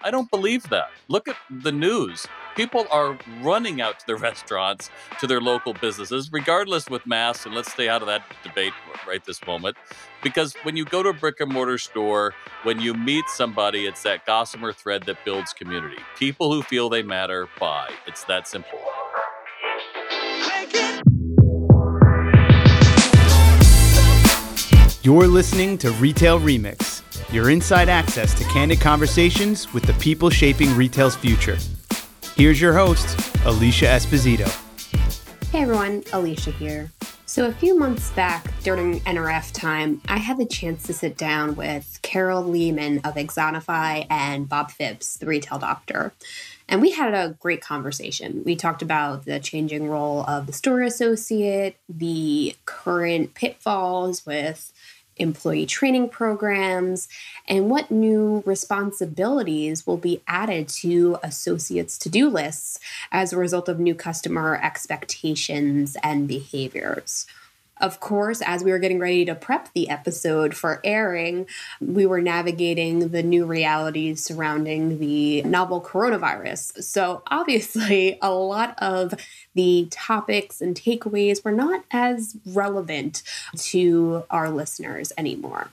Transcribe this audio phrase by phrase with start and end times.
[0.00, 0.90] I don't believe that.
[1.08, 2.26] Look at the news.
[2.56, 4.90] People are running out to their restaurants,
[5.20, 7.46] to their local businesses, regardless with masks.
[7.46, 8.72] And let's stay out of that debate
[9.06, 9.76] right this moment.
[10.22, 14.02] Because when you go to a brick and mortar store, when you meet somebody, it's
[14.04, 15.98] that gossamer thread that builds community.
[16.16, 17.90] People who feel they matter buy.
[18.06, 18.78] It's that simple.
[25.02, 26.97] You're listening to Retail Remix,
[27.30, 31.58] your inside access to candid conversations with the people shaping retail's future.
[32.36, 34.48] Here's your host, Alicia Esposito.
[35.50, 36.90] Hey everyone, Alicia here.
[37.28, 41.56] So, a few months back during NRF time, I had the chance to sit down
[41.56, 46.14] with Carol Leaman of Axonify and Bob Phibbs, the retail doctor.
[46.70, 48.42] And we had a great conversation.
[48.44, 54.72] We talked about the changing role of the store associate, the current pitfalls with
[55.18, 57.08] employee training programs,
[57.46, 62.78] and what new responsibilities will be added to associates' to do lists
[63.12, 67.26] as a result of new customer expectations and behaviors.
[67.80, 71.46] Of course, as we were getting ready to prep the episode for airing,
[71.80, 76.82] we were navigating the new realities surrounding the novel coronavirus.
[76.82, 79.14] So, obviously, a lot of
[79.54, 83.22] the topics and takeaways were not as relevant
[83.56, 85.70] to our listeners anymore.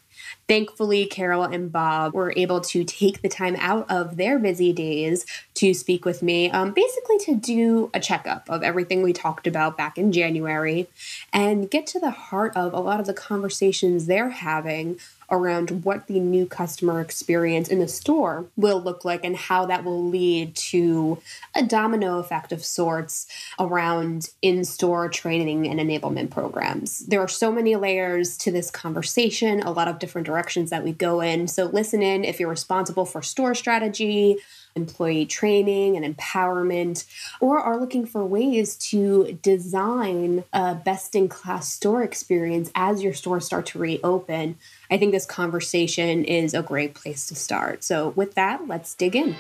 [0.48, 5.26] Thankfully, Carol and Bob were able to take the time out of their busy days
[5.56, 9.78] to speak with me, um, basically to do a checkup of everything we talked about
[9.78, 10.88] back in January
[11.32, 15.00] and get to the heart of a lot of the conversations they're having
[15.32, 19.84] around what the new customer experience in the store will look like and how that
[19.84, 21.18] will lead to
[21.56, 23.26] a domino effect of sorts
[23.60, 27.00] around in store training and enablement programs.
[27.00, 30.94] There are so many layers to this conversation, a lot of different directions that we
[30.94, 31.48] go in.
[31.48, 34.38] So, listen in if you're responsible for store strategy
[34.76, 37.06] employee training and empowerment,
[37.40, 43.14] or are looking for ways to design a best in class store experience as your
[43.14, 44.58] stores start to reopen,
[44.92, 47.84] I think this conversation is a great place to start.
[47.84, 49.36] So, with that, let's dig in.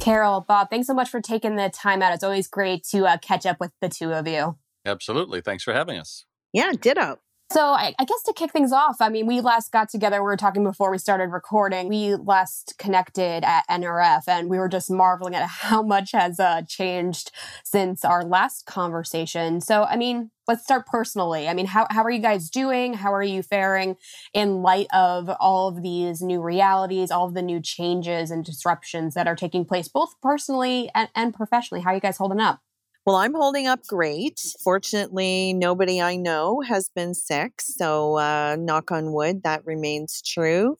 [0.00, 2.14] Carol, Bob, thanks so much for taking the time out.
[2.14, 4.56] It's always great to uh, catch up with the two of you.
[4.84, 5.40] Absolutely.
[5.40, 6.24] Thanks for having us.
[6.52, 7.18] Yeah, ditto.
[7.52, 10.20] So I, I, guess to kick things off, I mean, we last got together.
[10.20, 11.88] We were talking before we started recording.
[11.88, 16.62] We last connected at NRF, and we were just marveling at how much has uh,
[16.66, 17.30] changed
[17.62, 19.60] since our last conversation.
[19.60, 21.48] So, I mean, let's start personally.
[21.48, 22.94] I mean, how how are you guys doing?
[22.94, 23.96] How are you faring
[24.34, 29.14] in light of all of these new realities, all of the new changes and disruptions
[29.14, 31.82] that are taking place, both personally and, and professionally?
[31.82, 32.60] How are you guys holding up?
[33.06, 34.40] Well, I'm holding up great.
[34.64, 37.60] Fortunately, nobody I know has been sick.
[37.62, 40.76] So, uh, knock on wood, that remains true.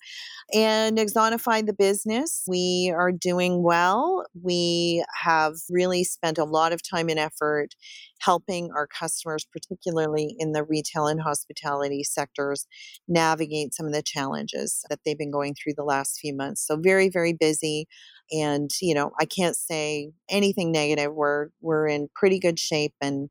[0.54, 4.26] And Axonify the business, we are doing well.
[4.42, 7.74] We have really spent a lot of time and effort
[8.20, 12.66] helping our customers, particularly in the retail and hospitality sectors,
[13.08, 16.66] navigate some of the challenges that they've been going through the last few months.
[16.66, 17.86] So, very, very busy
[18.32, 23.28] and you know i can't say anything negative we're we're in pretty good shape and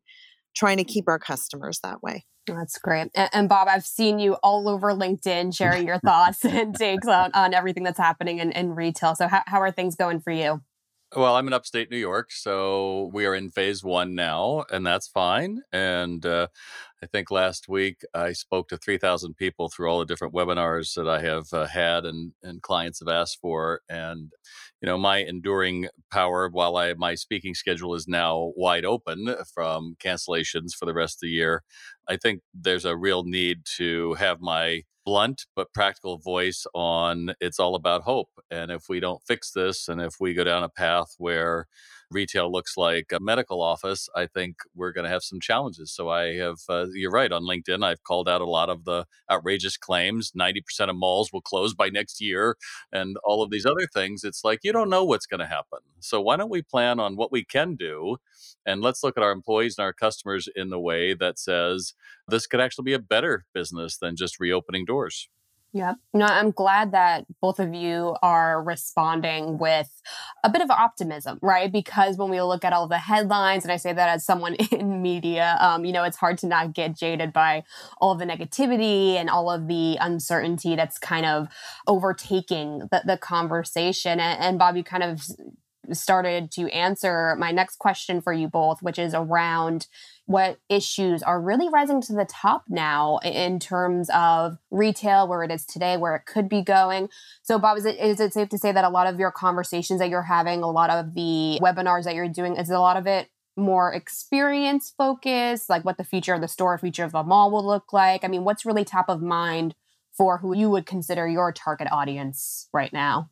[0.55, 0.87] trying to mm.
[0.87, 3.09] keep our customers that way that's great.
[3.15, 7.31] And, and, Bob, I've seen you all over LinkedIn sharing your thoughts and takes on,
[7.33, 9.15] on everything that's happening in, in retail.
[9.15, 10.61] So, how, how are things going for you?
[11.15, 15.07] Well, I'm in upstate New York, so we are in phase one now, and that's
[15.07, 15.61] fine.
[15.71, 16.47] And uh,
[17.03, 21.07] I think last week I spoke to 3,000 people through all the different webinars that
[21.07, 23.81] I have uh, had and, and clients have asked for.
[23.89, 24.31] And,
[24.81, 29.95] you know, my enduring power, while I my speaking schedule is now wide open from
[29.99, 31.63] cancellations for the rest of the year,
[32.07, 37.59] I think there's a real need to have my blunt but practical voice on it's
[37.59, 38.29] all about hope.
[38.49, 41.67] And if we don't fix this, and if we go down a path where
[42.15, 45.91] retail looks like a medical office, I think we're going to have some challenges.
[45.91, 49.05] So I have, uh, you're right, on LinkedIn, I've called out a lot of the
[49.29, 50.31] outrageous claims.
[50.31, 52.55] 90% of malls will close by next year
[52.91, 54.23] and all of these other things.
[54.23, 55.79] It's like, you don't know what's going to happen.
[55.99, 58.17] So why don't we plan on what we can do?
[58.65, 61.93] And let's look at our employees and our customers in the way that says
[62.27, 65.29] this could actually be a better business than just reopening doors.
[65.75, 65.95] Yeah.
[66.13, 69.89] No, I'm glad that both of you are responding with
[70.45, 71.71] a bit of optimism, right?
[71.71, 75.01] Because when we look at all the headlines, and I say that as someone in
[75.01, 77.63] media, um, you know, it's hard to not get jaded by
[77.99, 81.47] all of the negativity and all of the uncertainty that's kind of
[81.87, 84.19] overtaking the, the conversation.
[84.19, 85.27] And, and Bob, you kind of
[85.91, 89.87] started to answer my next question for you both, which is around
[90.25, 95.51] what issues are really rising to the top now in terms of retail, where it
[95.51, 97.09] is today, where it could be going.
[97.43, 99.99] So, Bob, is it, is it safe to say that a lot of your conversations
[99.99, 103.05] that you're having, a lot of the webinars that you're doing, is a lot of
[103.05, 107.51] it more experience focused, like what the future of the store, future of the mall
[107.51, 108.23] will look like?
[108.23, 109.75] I mean, what's really top of mind
[110.11, 113.29] for who you would consider your target audience right now?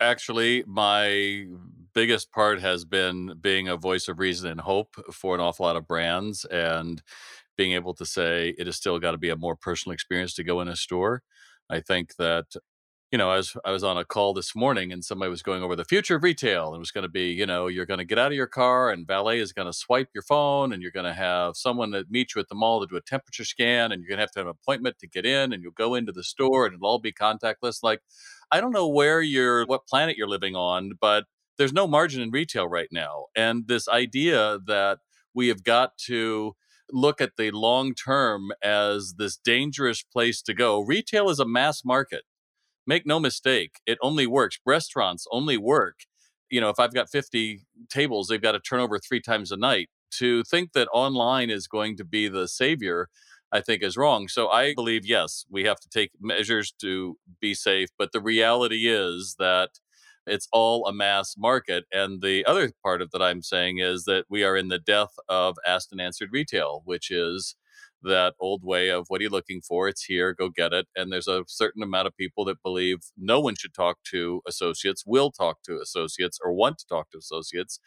[0.00, 1.46] Actually, my
[1.94, 5.76] biggest part has been being a voice of reason and hope for an awful lot
[5.76, 7.02] of brands and
[7.56, 10.44] being able to say it has still got to be a more personal experience to
[10.44, 11.22] go in a store.
[11.70, 12.56] I think that
[13.14, 15.62] you know, I was I was on a call this morning and somebody was going
[15.62, 17.98] over the future of retail and it was going to be, you know, you're going
[17.98, 20.82] to get out of your car and valet is going to swipe your phone and
[20.82, 23.44] you're going to have someone that meet you at the mall to do a temperature
[23.44, 25.70] scan and you're going to have to have an appointment to get in and you'll
[25.70, 27.84] go into the store and it'll all be contactless.
[27.84, 28.00] Like,
[28.50, 31.26] I don't know where you're, what planet you're living on, but
[31.58, 33.26] there's no margin in retail right now.
[33.36, 34.98] And this idea that
[35.34, 36.54] we have got to
[36.92, 40.80] look at the long term as this dangerous place to go.
[40.80, 42.22] Retail is a mass market
[42.86, 44.58] make no mistake, it only works.
[44.64, 46.00] Restaurants only work.
[46.50, 49.56] You know, if I've got 50 tables, they've got to turn over three times a
[49.56, 49.88] night.
[50.18, 53.08] To think that online is going to be the savior,
[53.50, 54.28] I think is wrong.
[54.28, 57.88] So I believe, yes, we have to take measures to be safe.
[57.98, 59.70] But the reality is that
[60.26, 61.84] it's all a mass market.
[61.92, 65.14] And the other part of that I'm saying is that we are in the death
[65.28, 67.56] of asked and answered retail, which is
[68.02, 69.88] that old way of what are you looking for?
[69.88, 70.86] It's here, go get it.
[70.94, 75.04] And there's a certain amount of people that believe no one should talk to associates,
[75.06, 77.80] will talk to associates, or want to talk to associates.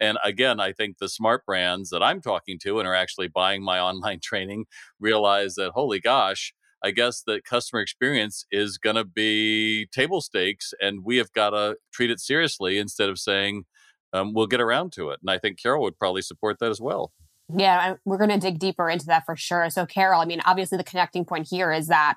[0.00, 3.62] And again, I think the smart brands that I'm talking to and are actually buying
[3.62, 4.64] my online training
[4.98, 10.72] realize that, holy gosh, I guess that customer experience is going to be table stakes,
[10.80, 13.64] and we have got to treat it seriously instead of saying
[14.12, 15.20] um, we'll get around to it.
[15.20, 17.12] And I think Carol would probably support that as well.
[17.54, 19.70] Yeah, we're going to dig deeper into that for sure.
[19.70, 22.14] So, Carol, I mean, obviously, the connecting point here is that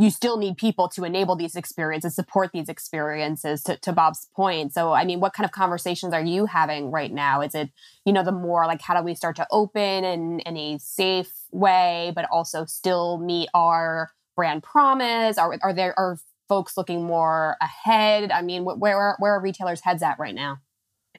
[0.00, 4.72] you still need people to enable these experiences, support these experiences to, to Bob's point.
[4.72, 7.42] So, I mean, what kind of conversations are you having right now?
[7.42, 7.68] Is it,
[8.06, 11.30] you know, the more like how do we start to open in, in a safe
[11.52, 15.36] way, but also still meet our brand promise?
[15.36, 16.16] Are, are there, are
[16.48, 18.32] folks looking more ahead?
[18.32, 20.60] I mean, where, where are retailers' heads at right now?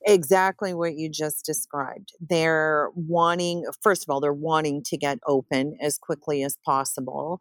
[0.06, 2.14] Exactly what you just described.
[2.20, 7.40] They're wanting, first of all, they're wanting to get open as quickly as possible.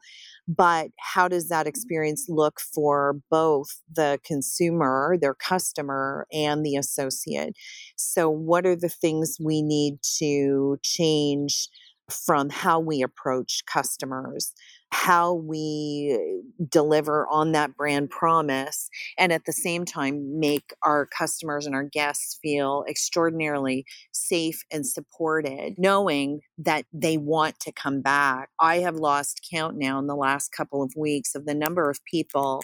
[0.49, 1.69] But how does that mm-hmm.
[1.69, 7.55] experience look for both the consumer, their customer, and the associate?
[7.97, 11.69] So, what are the things we need to change
[12.11, 14.53] from how we approach customers?
[14.93, 21.65] how we deliver on that brand promise and at the same time make our customers
[21.65, 28.49] and our guests feel extraordinarily safe and supported knowing that they want to come back
[28.59, 32.05] i have lost count now in the last couple of weeks of the number of
[32.05, 32.61] people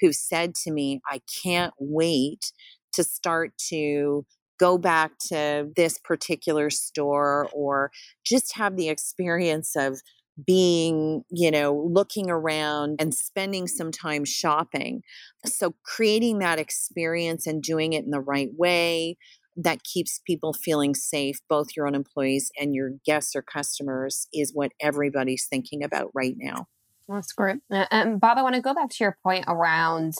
[0.00, 2.52] who said to me i can't wait
[2.92, 4.24] to start to
[4.60, 7.90] go back to this particular store or
[8.24, 10.02] just have the experience of
[10.46, 15.02] being, you know, looking around and spending some time shopping.
[15.46, 19.16] So, creating that experience and doing it in the right way
[19.56, 24.52] that keeps people feeling safe, both your own employees and your guests or customers, is
[24.54, 26.68] what everybody's thinking about right now.
[27.08, 27.58] That's great.
[27.70, 30.14] And Bob, I want to go back to your point around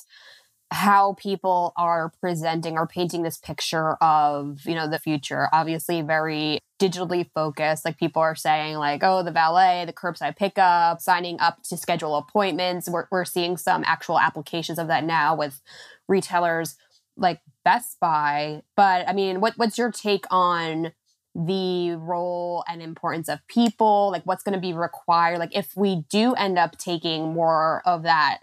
[0.73, 5.49] how people are presenting or painting this picture of you know the future.
[5.53, 7.85] Obviously very digitally focused.
[7.85, 12.17] Like people are saying like oh the valet the curbside pickup signing up to schedule
[12.17, 12.89] appointments.
[12.89, 15.61] We're, we're seeing some actual applications of that now with
[16.09, 16.77] retailers
[17.17, 18.63] like best buy.
[18.77, 20.93] But i mean what, what's your take on
[21.35, 24.11] the role and importance of people?
[24.13, 25.39] Like what's going to be required?
[25.39, 28.41] Like if we do end up taking more of that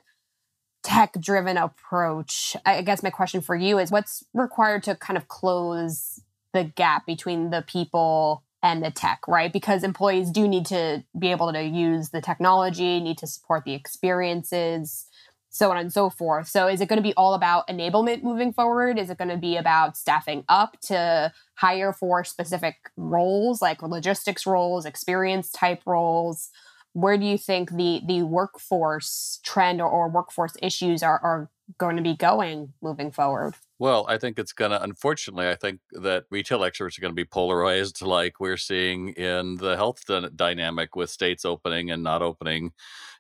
[0.84, 2.56] tech driven approach.
[2.66, 6.22] I guess my question for you is what's required to kind of close
[6.54, 9.54] the gap between the people and the tech, right?
[9.54, 13.74] Because employees do need to be able to use the technology, need to support the
[13.74, 15.06] experiences,
[15.50, 16.48] so on and so forth.
[16.48, 18.98] So, is it going to be all about enablement moving forward?
[18.98, 24.46] Is it going to be about staffing up to hire for specific roles like logistics
[24.46, 26.50] roles, experience type roles?
[26.98, 31.96] Where do you think the the workforce trend or, or workforce issues are, are going
[31.96, 33.54] to be going moving forward?
[33.78, 37.16] Well, I think it's going to, unfortunately, I think that retail experts are going to
[37.16, 42.72] be polarized like we're seeing in the health dynamic with states opening and not opening.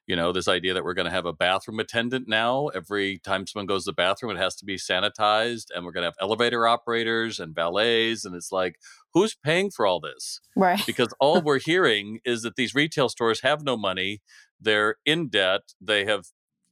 [0.07, 3.45] you know this idea that we're going to have a bathroom attendant now every time
[3.45, 6.15] someone goes to the bathroom it has to be sanitized and we're going to have
[6.21, 8.79] elevator operators and valets and it's like
[9.17, 10.39] who's paying for all this?
[10.55, 10.81] Right.
[10.85, 14.21] Because all we're hearing is that these retail stores have no money
[14.59, 16.25] they're in debt they have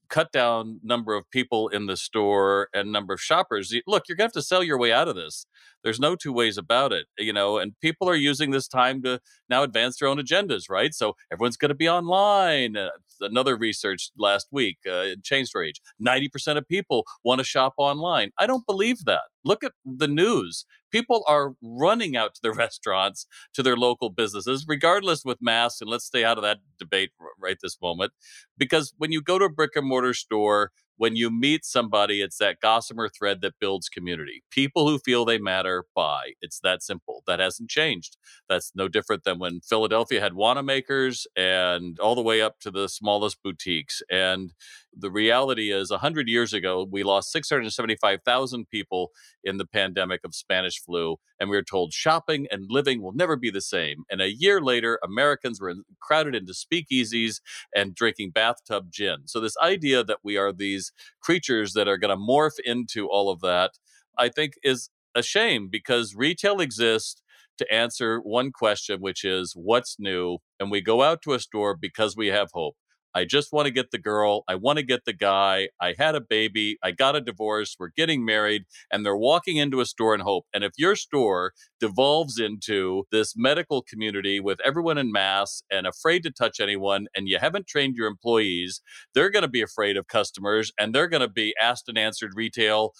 [0.09, 3.73] cut down number of people in the store and number of shoppers.
[3.87, 5.47] Look you're going to have to sell your way out of this
[5.85, 9.21] there's no two ways about it you know and people are using this time to
[9.49, 10.93] now advance their own agendas right?
[10.93, 12.89] So everyone's going to be online uh,
[13.21, 15.05] another research last week uh,
[15.43, 18.31] Store Age 90% of people want to shop online.
[18.37, 19.21] I don't believe that.
[19.43, 20.65] Look at the news.
[20.91, 25.89] People are running out to the restaurants to their local businesses regardless with masks and
[25.89, 28.11] let's stay out of that debate right this moment
[28.57, 32.37] because when you go to a brick and mortar store when you meet somebody, it's
[32.37, 34.43] that gossamer thread that builds community.
[34.51, 36.33] People who feel they matter buy.
[36.41, 37.23] It's that simple.
[37.27, 38.17] That hasn't changed.
[38.49, 42.87] That's no different than when Philadelphia had Wanamakers and all the way up to the
[42.87, 44.01] smallest boutiques.
[44.09, 44.53] And
[44.97, 49.11] the reality is 100 years ago we lost 675,000 people
[49.43, 53.35] in the pandemic of Spanish flu and we were told shopping and living will never
[53.35, 54.03] be the same.
[54.09, 57.41] And a year later Americans were crowded into speakeasies
[57.75, 59.27] and drinking bathtub gin.
[59.27, 63.29] So this idea that we are these creatures that are going to morph into all
[63.29, 63.71] of that
[64.17, 67.21] I think is a shame because retail exists
[67.57, 70.39] to answer one question which is what's new?
[70.59, 72.75] And we go out to a store because we have hope
[73.15, 74.43] I just want to get the girl.
[74.47, 75.69] I want to get the guy.
[75.81, 76.77] I had a baby.
[76.83, 77.77] I got a divorce.
[77.79, 78.63] We're getting married.
[78.91, 80.45] And they're walking into a store in hope.
[80.53, 86.23] And if your store devolves into this medical community with everyone in mass and afraid
[86.23, 88.81] to touch anyone, and you haven't trained your employees,
[89.13, 92.33] they're going to be afraid of customers and they're going to be asked and answered
[92.35, 92.91] retail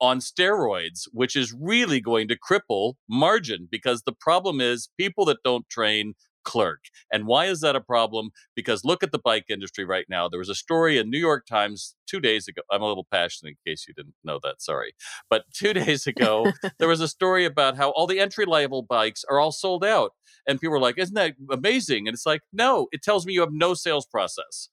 [0.00, 5.38] on steroids, which is really going to cripple margin because the problem is people that
[5.44, 6.84] don't train clerk.
[7.12, 8.30] And why is that a problem?
[8.54, 10.28] Because look at the bike industry right now.
[10.28, 12.62] There was a story in New York Times two days ago.
[12.70, 14.60] I'm a little passionate in case you didn't know that.
[14.60, 14.94] Sorry.
[15.30, 19.24] But two days ago, there was a story about how all the entry level bikes
[19.28, 20.12] are all sold out.
[20.46, 22.08] And people were like, isn't that amazing?
[22.08, 24.68] And it's like, no, it tells me you have no sales process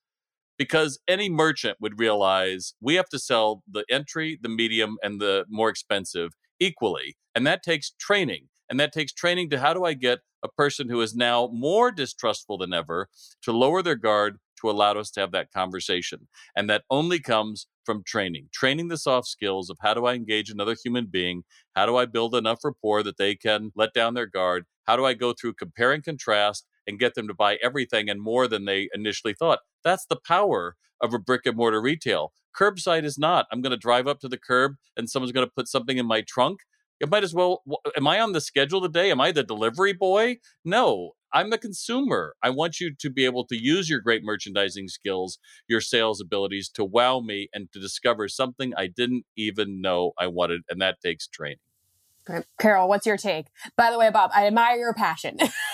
[0.57, 5.45] because any merchant would realize we have to sell the entry, the medium, and the
[5.49, 7.15] more expensive equally.
[7.33, 8.49] And that takes training.
[8.69, 11.91] And that takes training to how do I get a person who is now more
[11.91, 13.07] distrustful than ever
[13.43, 16.27] to lower their guard to allow us to have that conversation.
[16.55, 20.49] And that only comes from training, training the soft skills of how do I engage
[20.49, 21.43] another human being?
[21.75, 24.65] How do I build enough rapport that they can let down their guard?
[24.85, 28.21] How do I go through compare and contrast and get them to buy everything and
[28.21, 29.59] more than they initially thought?
[29.83, 32.33] That's the power of a brick and mortar retail.
[32.57, 33.45] Curbside is not.
[33.51, 36.05] I'm going to drive up to the curb and someone's going to put something in
[36.05, 36.59] my trunk
[36.99, 37.63] it might as well.
[37.95, 39.11] Am I on the schedule today?
[39.11, 40.37] Am I the delivery boy?
[40.65, 42.35] No, I'm the consumer.
[42.41, 46.69] I want you to be able to use your great merchandising skills, your sales abilities
[46.69, 50.61] to wow me and to discover something I didn't even know I wanted.
[50.69, 51.59] And that takes training.
[52.59, 53.47] Carol, what's your take?
[53.75, 55.37] By the way, Bob, I admire your passion.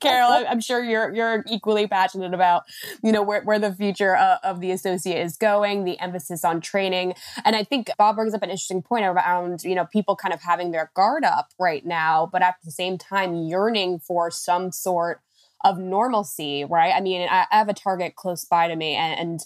[0.00, 2.64] Carol, I'm sure you're you're equally passionate about
[3.02, 6.60] you know where, where the future uh, of the associate is going, the emphasis on
[6.60, 10.34] training, and I think Bob brings up an interesting point around you know people kind
[10.34, 14.72] of having their guard up right now, but at the same time yearning for some
[14.72, 15.20] sort
[15.64, 16.92] of normalcy, right?
[16.94, 19.40] I mean, I, I have a Target close by to me, and, and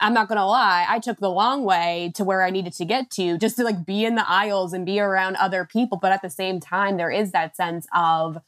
[0.00, 3.08] I'm not gonna lie, I took the long way to where I needed to get
[3.12, 5.96] to just to like be in the aisles and be around other people.
[5.96, 8.38] But at the same time, there is that sense of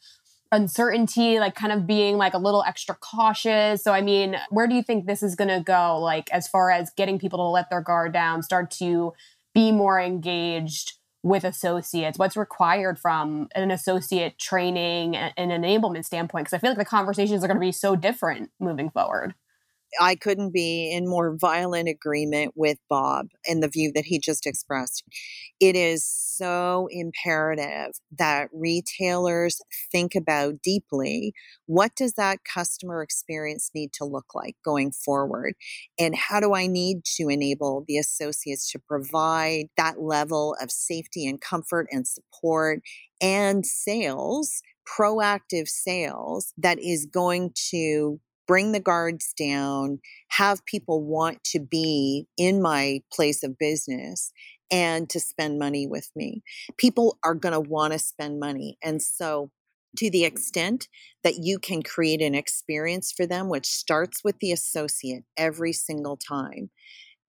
[0.51, 3.83] uncertainty, like kind of being like a little extra cautious.
[3.83, 5.99] So, I mean, where do you think this is gonna go?
[5.99, 9.13] Like, as far as getting people to let their guard down, start to
[9.53, 12.19] be more engaged with associates?
[12.19, 16.45] What's required from an associate training and enablement standpoint?
[16.45, 19.33] Because I feel like the conversations are going to be so different moving forward.
[19.99, 24.45] I couldn't be in more violent agreement with Bob and the view that he just
[24.45, 25.03] expressed.
[25.59, 29.61] It is so imperative that retailers
[29.91, 31.33] think about deeply
[31.65, 35.53] what does that customer experience need to look like going forward
[35.99, 41.25] and how do I need to enable the associates to provide that level of safety
[41.27, 42.81] and comfort and support
[43.21, 49.99] and sales proactive sales that is going to bring the guards down,
[50.29, 54.31] have people want to be in my place of business
[54.71, 56.43] and to spend money with me.
[56.77, 58.77] People are going to want to spend money.
[58.83, 59.51] And so,
[59.97, 60.89] to the extent
[61.23, 66.17] that you can create an experience for them, which starts with the associate every single
[66.17, 66.69] time,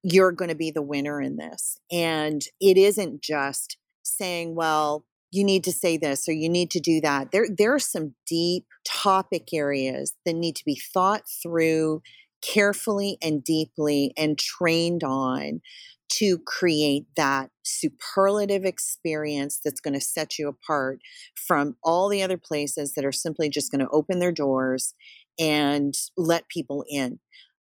[0.02, 1.78] you're going to be the winner in this.
[1.92, 6.80] And it isn't just saying, well, you need to say this or you need to
[6.80, 7.33] do that.
[7.33, 12.02] There, there are some deep topic areas that need to be thought through
[12.42, 15.61] carefully and deeply and trained on
[16.09, 21.00] to create that superlative experience that's going to set you apart
[21.35, 24.95] from all the other places that are simply just going to open their doors
[25.38, 27.18] and let people in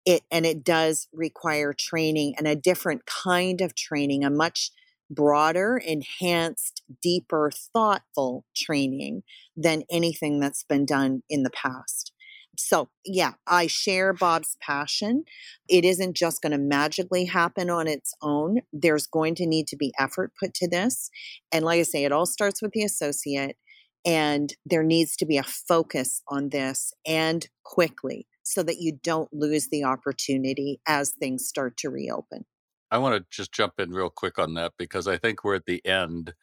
[0.06, 4.72] it and it does require training and a different kind of training a much
[5.12, 9.24] broader enhanced deeper thoughtful training
[9.56, 12.12] than anything that's been done in the past
[12.58, 15.24] so, yeah, I share Bob's passion.
[15.70, 18.62] It isn't just going to magically happen on its own.
[18.74, 21.10] There's going to need to be effort put to this.
[21.51, 23.58] And like I say, it all starts with the associate,
[24.06, 29.32] and there needs to be a focus on this and quickly so that you don't
[29.32, 32.46] lose the opportunity as things start to reopen.
[32.91, 35.65] I want to just jump in real quick on that because I think we're at
[35.65, 36.33] the end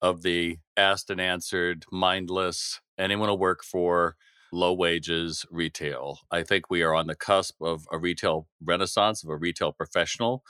[0.00, 4.16] of the asked and answered, mindless, anyone will work for
[4.52, 6.20] low wages retail.
[6.30, 10.42] I think we are on the cusp of a retail renaissance, of a retail professional,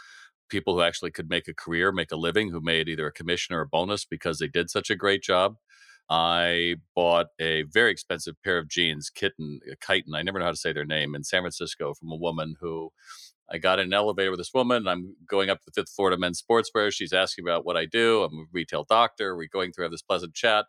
[0.49, 3.55] people who actually could make a career, make a living, who made either a commission
[3.55, 5.57] or a bonus because they did such a great job.
[6.09, 10.57] I bought a very expensive pair of jeans, kitten, chitin, I never know how to
[10.57, 12.91] say their name, in San Francisco from a woman who
[13.53, 14.87] I got in an elevator with this woman.
[14.87, 16.93] I'm going up to the fifth floor to men's sportswear.
[16.93, 18.23] She's asking about what I do.
[18.23, 19.37] I'm a retail doctor.
[19.37, 20.67] We're going through have this pleasant chat.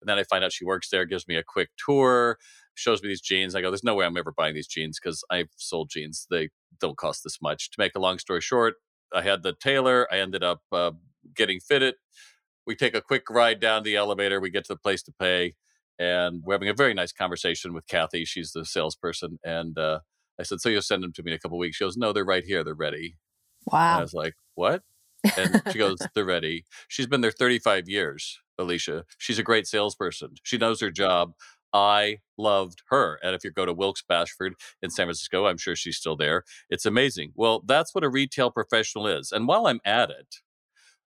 [0.00, 2.38] And then I find out she works there, gives me a quick tour
[2.74, 3.54] shows me these jeans.
[3.54, 6.26] I go, there's no way I'm ever buying these jeans because I've sold jeans.
[6.30, 6.50] They
[6.80, 7.70] don't cost this much.
[7.70, 8.74] To make a long story short,
[9.12, 10.08] I had the tailor.
[10.12, 10.92] I ended up uh,
[11.34, 11.94] getting fitted.
[12.66, 14.40] We take a quick ride down the elevator.
[14.40, 15.54] We get to the place to pay.
[15.98, 18.24] And we're having a very nice conversation with Kathy.
[18.24, 19.38] She's the salesperson.
[19.44, 20.00] And uh,
[20.38, 21.76] I said, So you'll send them to me in a couple weeks?
[21.76, 22.64] She goes, No, they're right here.
[22.64, 23.16] They're ready.
[23.66, 23.92] Wow.
[23.92, 24.82] And I was like, What?
[25.36, 26.64] And she goes, They're ready.
[26.88, 29.04] She's been there 35 years, Alicia.
[29.18, 30.34] She's a great salesperson.
[30.42, 31.32] She knows her job.
[31.72, 33.18] I loved her.
[33.22, 36.44] And if you go to Wilkes Bashford in San Francisco, I'm sure she's still there.
[36.70, 37.32] It's amazing.
[37.34, 39.32] Well, that's what a retail professional is.
[39.32, 40.36] And while I'm at it,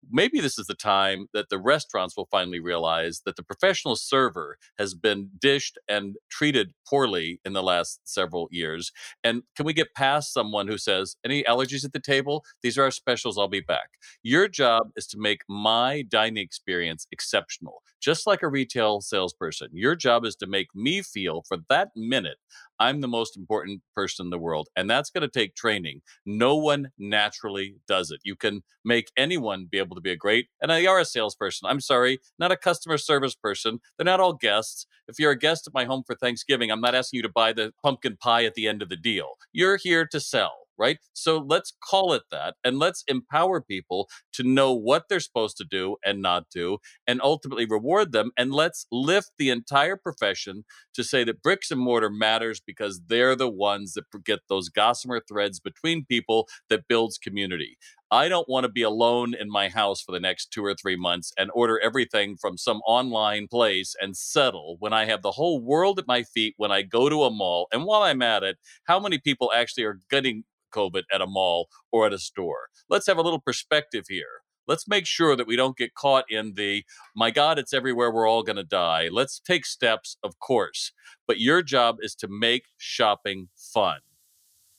[0.09, 4.57] maybe this is the time that the restaurants will finally realize that the professional server
[4.77, 8.91] has been dished and treated poorly in the last several years.
[9.23, 12.43] And can we get past someone who says, Any allergies at the table?
[12.61, 13.37] These are our specials.
[13.37, 13.89] I'll be back.
[14.23, 19.69] Your job is to make my dining experience exceptional, just like a retail salesperson.
[19.73, 22.37] Your job is to make me feel for that minute
[22.79, 24.69] I'm the most important person in the world.
[24.75, 26.01] And that's going to take training.
[26.25, 28.19] No one naturally does it.
[28.23, 31.69] You can make anyone be able to be a great, and they are a salesperson.
[31.69, 33.79] I'm sorry, not a customer service person.
[33.97, 34.85] They're not all guests.
[35.07, 37.53] If you're a guest at my home for Thanksgiving, I'm not asking you to buy
[37.53, 39.37] the pumpkin pie at the end of the deal.
[39.53, 40.97] You're here to sell right?
[41.13, 45.65] So let's call it that and let's empower people to know what they're supposed to
[45.69, 48.31] do and not do and ultimately reward them.
[48.37, 50.63] And let's lift the entire profession
[50.93, 55.21] to say that bricks and mortar matters because they're the ones that get those gossamer
[55.27, 57.77] threads between people that builds community.
[58.09, 60.95] I don't want to be alone in my house for the next two or three
[60.95, 65.59] months and order everything from some online place and settle when I have the whole
[65.61, 67.67] world at my feet when I go to a mall.
[67.71, 71.69] And while I'm at it, how many people actually are getting COVID at a mall
[71.91, 72.69] or at a store.
[72.89, 74.41] Let's have a little perspective here.
[74.67, 76.83] Let's make sure that we don't get caught in the,
[77.15, 79.07] my God, it's everywhere, we're all going to die.
[79.09, 80.91] Let's take steps, of course.
[81.25, 83.99] But your job is to make shopping fun.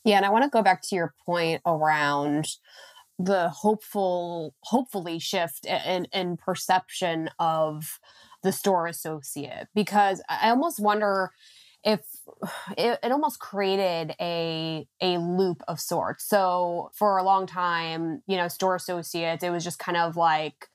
[0.04, 0.18] Yeah.
[0.18, 2.48] And I want to go back to your point around
[3.18, 7.98] the hopeful, hopefully shift in, in perception of
[8.42, 11.32] the store associate, because I almost wonder
[11.84, 12.00] if
[12.76, 16.24] it, it almost created a a loop of sorts.
[16.24, 20.68] So for a long time, you know, store associates, it was just kind of like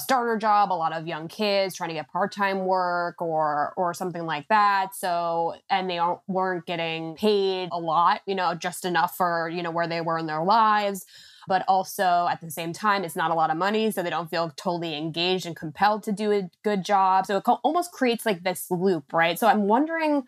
[0.00, 4.24] starter job a lot of young kids trying to get part-time work or or something
[4.24, 4.94] like that.
[4.94, 9.70] So and they weren't getting paid a lot you know just enough for you know
[9.70, 11.04] where they were in their lives.
[11.48, 14.30] But also at the same time it's not a lot of money so they don't
[14.30, 17.26] feel totally engaged and compelled to do a good job.
[17.26, 19.38] So it almost creates like this loop right?
[19.38, 20.24] So i'm wondering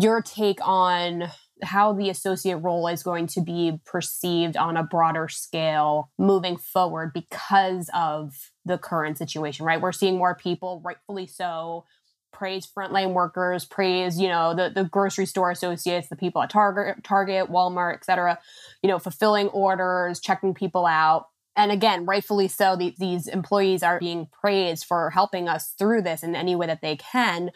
[0.00, 1.30] your take on
[1.62, 7.12] how the associate role is going to be perceived on a broader scale moving forward
[7.14, 9.80] because of the current situation, right?
[9.80, 11.84] We're seeing more people, rightfully so,
[12.32, 17.04] praise frontline workers, praise, you know, the, the grocery store associates, the people at Target,
[17.04, 18.38] Target, Walmart, et cetera,
[18.82, 21.28] you know, fulfilling orders, checking people out.
[21.56, 26.24] And again, rightfully so, the, these employees are being praised for helping us through this
[26.24, 27.52] in any way that they can.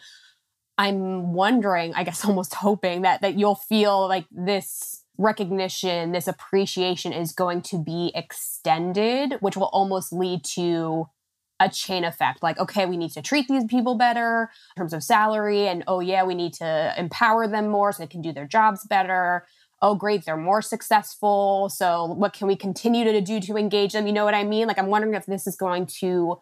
[0.79, 7.11] I'm wondering, I guess almost hoping that that you'll feel like this recognition, this appreciation
[7.11, 11.07] is going to be extended, which will almost lead to
[11.61, 15.03] a chain effect like okay we need to treat these people better in terms of
[15.03, 18.47] salary and oh yeah we need to empower them more so they can do their
[18.47, 19.45] jobs better
[19.81, 21.69] oh, great, they're more successful.
[21.69, 24.07] So what can we continue to do to engage them?
[24.07, 24.67] You know what I mean?
[24.67, 26.41] Like, I'm wondering if this is going to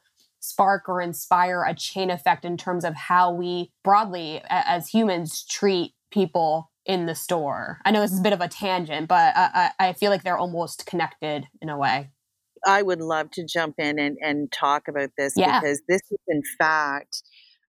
[0.50, 5.94] spark or inspire a chain effect in terms of how we broadly as humans treat
[6.12, 7.80] people in the store.
[7.86, 10.38] I know this is a bit of a tangent, but I, I feel like they're
[10.38, 12.10] almost connected in a way.
[12.66, 15.60] I would love to jump in and, and talk about this yeah.
[15.60, 17.24] because this is, in fact,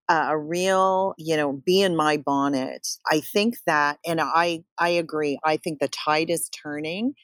[0.08, 2.86] uh, a real, you know, bee in my bonnet.
[3.10, 5.38] I think that, and I, I agree.
[5.44, 7.14] I think the tide is turning,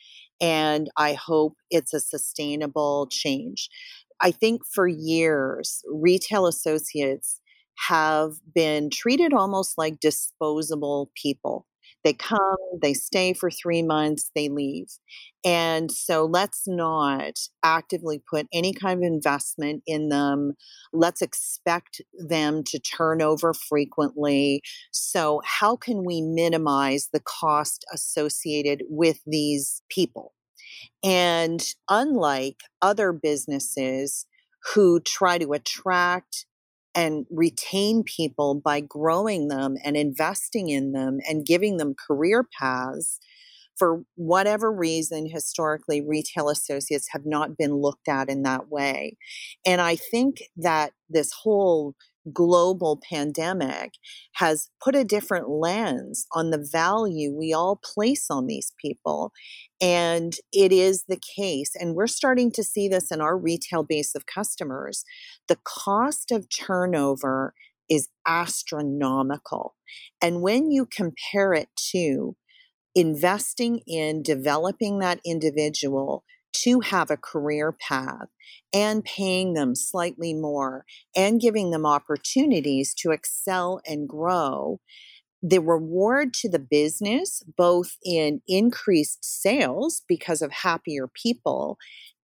[0.41, 3.71] and I hope it's a sustainable change.
[4.25, 7.43] I think for years, retail associates
[7.89, 11.67] have been treated almost like disposable people.
[12.05, 14.87] They come, they stay for three months, they leave.
[15.45, 20.53] And so let's not actively put any kind of investment in them.
[20.95, 24.63] Let's expect them to turn over frequently.
[24.91, 30.33] So, how can we minimize the cost associated with these people?
[31.03, 34.27] And unlike other businesses
[34.75, 36.47] who try to attract
[36.95, 43.19] and retain people by growing them and investing in them and giving them career paths.
[43.77, 49.17] For whatever reason, historically, retail associates have not been looked at in that way.
[49.67, 51.95] And I think that this whole
[52.33, 53.93] global pandemic
[54.35, 59.33] has put a different lens on the value we all place on these people.
[59.81, 64.15] And it is the case, and we're starting to see this in our retail base
[64.15, 65.05] of customers.
[65.49, 67.55] The cost of turnover
[67.89, 69.75] is astronomical.
[70.23, 72.37] And when you compare it to
[72.95, 76.25] investing in developing that individual
[76.63, 78.29] to have a career path
[78.73, 84.81] and paying them slightly more and giving them opportunities to excel and grow,
[85.43, 91.77] the reward to the business, both in increased sales because of happier people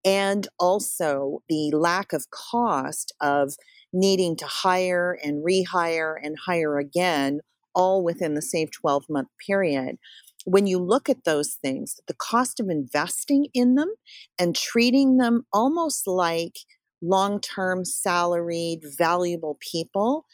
[0.05, 3.55] and also the lack of cost of
[3.93, 7.41] needing to hire and rehire and hire again,
[7.75, 9.99] all within the same 12 month period
[10.45, 13.93] when you look at those things, the cost of investing in them
[14.39, 16.59] and treating them almost like
[17.03, 20.27] long term salaried, valuable people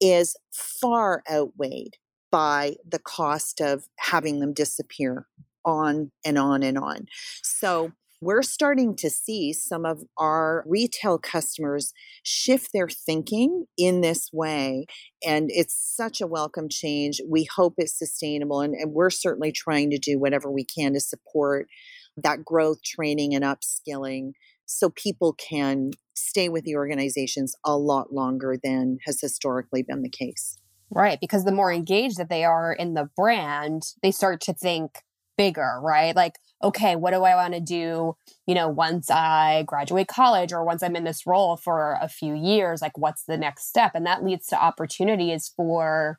[0.00, 1.96] is far outweighed
[2.30, 5.26] by the cost of having them disappear
[5.64, 7.06] on and on and on.
[7.42, 14.30] So, we're starting to see some of our retail customers shift their thinking in this
[14.32, 14.86] way.
[15.24, 17.20] And it's such a welcome change.
[17.28, 18.60] We hope it's sustainable.
[18.60, 21.66] And, and we're certainly trying to do whatever we can to support
[22.16, 24.32] that growth, training, and upskilling
[24.64, 30.10] so people can stay with the organizations a lot longer than has historically been the
[30.10, 30.58] case.
[30.90, 31.18] Right.
[31.20, 35.02] Because the more engaged that they are in the brand, they start to think
[35.36, 36.14] bigger, right?
[36.14, 40.64] Like, okay, what do I want to do, you know, once I graduate college or
[40.64, 43.92] once I'm in this role for a few years, like what's the next step?
[43.94, 46.18] And that leads to opportunities for,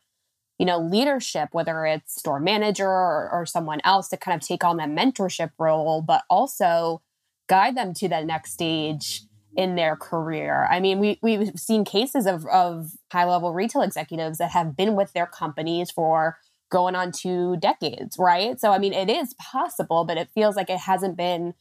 [0.59, 4.63] you know, leadership, whether it's store manager or, or someone else to kind of take
[4.63, 7.01] on that mentorship role, but also
[7.47, 9.23] guide them to that next stage
[9.55, 10.67] in their career.
[10.69, 14.95] I mean, we we've seen cases of of high level retail executives that have been
[14.95, 16.37] with their companies for
[16.69, 18.59] going on two decades, right?
[18.59, 21.53] So, I mean, it is possible, but it feels like it hasn't been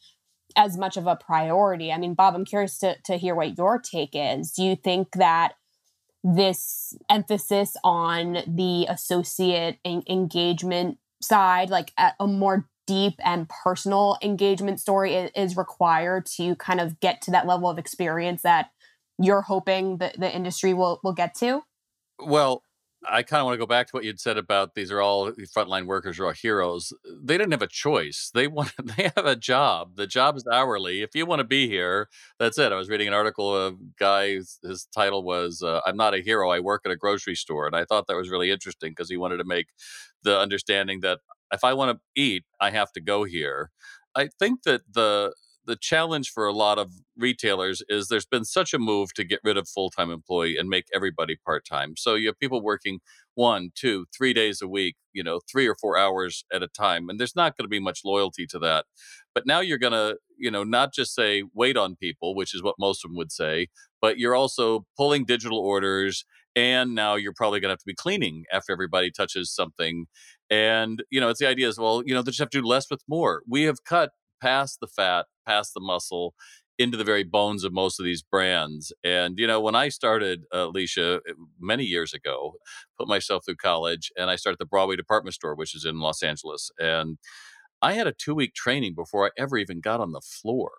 [0.57, 1.93] as much of a priority.
[1.93, 4.53] I mean, Bob, I'm curious to, to hear what your take is.
[4.53, 5.55] Do you think that
[6.25, 14.81] this emphasis on the associate en- engagement side, like a more deep and personal engagement
[14.81, 18.71] story, is, is required to kind of get to that level of experience that
[19.19, 21.63] you're hoping that the industry will will get to?
[22.19, 22.63] Well,
[23.09, 25.31] I kind of want to go back to what you'd said about these are all
[25.57, 26.93] frontline workers are all heroes.
[27.23, 28.31] They didn't have a choice.
[28.35, 29.97] They want they have a job.
[29.97, 31.03] The job is hourly.
[31.03, 32.73] If you want to be here, that's it.
[32.73, 34.29] I was reading an article of a guy.
[34.63, 36.51] His title was uh, "I'm not a hero.
[36.51, 39.17] I work at a grocery store," and I thought that was really interesting because he
[39.17, 39.67] wanted to make
[40.23, 41.21] the understanding that
[41.53, 43.71] if I want to eat, I have to go here.
[44.17, 45.33] I think that the
[45.67, 49.41] the challenge for a lot of retailers is there's been such a move to get
[49.45, 51.95] rid of full-time employee and make everybody part-time.
[51.97, 53.01] So you have people working
[53.35, 57.11] one two three days a week you know three or four hours at a time
[57.11, 58.87] and there's not going to be much loyalty to that.
[59.35, 62.63] But now you're going to you know not just say wait on people which is
[62.63, 63.69] what most of them would say
[64.01, 66.25] but you're also pulling digital orders
[66.57, 70.07] and now you're probably going to have to be cleaning after everybody touches something.
[70.51, 72.67] And you know it's the idea is well you know they just have to do
[72.67, 73.43] less with more.
[73.47, 76.35] We have cut past the fat, past the muscle
[76.79, 78.93] into the very bones of most of these brands.
[79.03, 81.21] And, you know, when I started, uh, Alicia,
[81.59, 82.55] many years ago,
[82.99, 86.23] put myself through college and I started the Broadway department store, which is in Los
[86.23, 86.71] Angeles.
[86.79, 87.19] And
[87.83, 90.73] I had a two week training before I ever even got on the floor.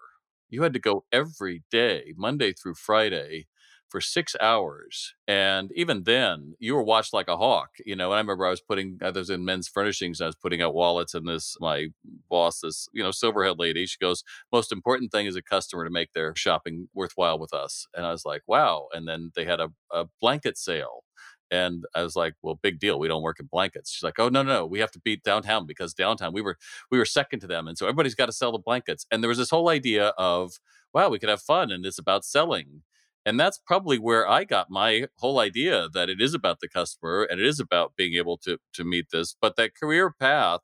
[0.50, 3.48] You had to go every day, Monday through Friday,
[3.90, 5.14] for six hours.
[5.28, 8.08] And even then, you were watched like a hawk, you know.
[8.12, 10.62] And I remember I was putting, uh, I was in men's furnishings, I was putting
[10.62, 11.88] out wallets, and this, my
[12.30, 15.90] boss, this, you know, silverhead lady, she goes, Most important thing is a customer to
[15.92, 17.88] make their shopping worthwhile with us.
[17.94, 18.88] And I was like, Wow.
[18.94, 21.04] And then they had a, a blanket sale.
[21.50, 23.00] And I was like, "Well, big deal.
[23.00, 24.66] We don't work in blankets." She's like, "Oh no, no, no.
[24.66, 26.58] we have to beat downtown because downtown we were
[26.92, 29.30] we were second to them, and so everybody's got to sell the blankets." And there
[29.30, 30.60] was this whole idea of,
[30.94, 32.84] "Wow, we could have fun, and it's about selling."
[33.28, 37.28] And that's probably where I got my whole idea that it is about the customer
[37.30, 39.36] and it is about being able to to meet this.
[39.42, 40.62] But that career path,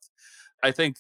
[0.64, 0.96] I think,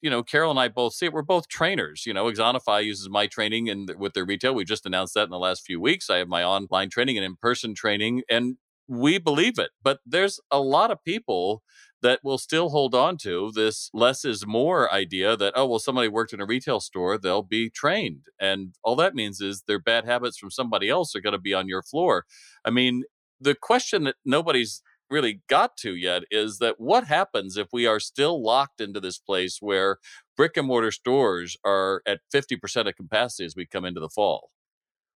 [0.00, 1.12] you know, Carol and I both see it.
[1.12, 2.06] We're both trainers.
[2.06, 4.54] You know, Axonify uses my training and with their retail.
[4.54, 6.08] We just announced that in the last few weeks.
[6.08, 9.70] I have my online training and in-person training, and we believe it.
[9.82, 11.64] But there's a lot of people
[12.02, 16.08] that will still hold on to this less is more idea that, oh, well, somebody
[16.08, 18.26] worked in a retail store, they'll be trained.
[18.40, 21.54] And all that means is their bad habits from somebody else are going to be
[21.54, 22.24] on your floor.
[22.64, 23.04] I mean,
[23.40, 28.00] the question that nobody's really got to yet is that what happens if we are
[28.00, 29.98] still locked into this place where
[30.36, 34.50] brick and mortar stores are at 50% of capacity as we come into the fall?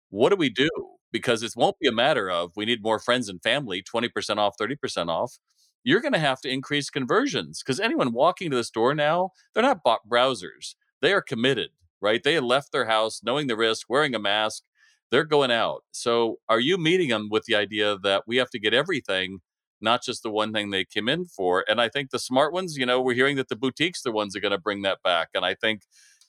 [0.09, 0.69] What do we do?
[1.11, 4.55] Because it won't be a matter of we need more friends and family, 20% off,
[4.57, 5.37] 30% off
[5.83, 9.63] you're going to have to increase conversions because anyone walking to the store now, they're
[9.63, 10.75] not browsers.
[11.01, 11.69] They are committed,
[12.01, 12.21] right?
[12.23, 14.63] They left their house knowing the risk, wearing a mask.
[15.09, 15.83] They're going out.
[15.91, 19.39] So are you meeting them with the idea that we have to get everything,
[19.81, 21.65] not just the one thing they came in for?
[21.67, 24.35] And I think the smart ones, you know, we're hearing that the boutiques, the ones
[24.35, 25.29] are going to bring that back.
[25.33, 25.81] And I think,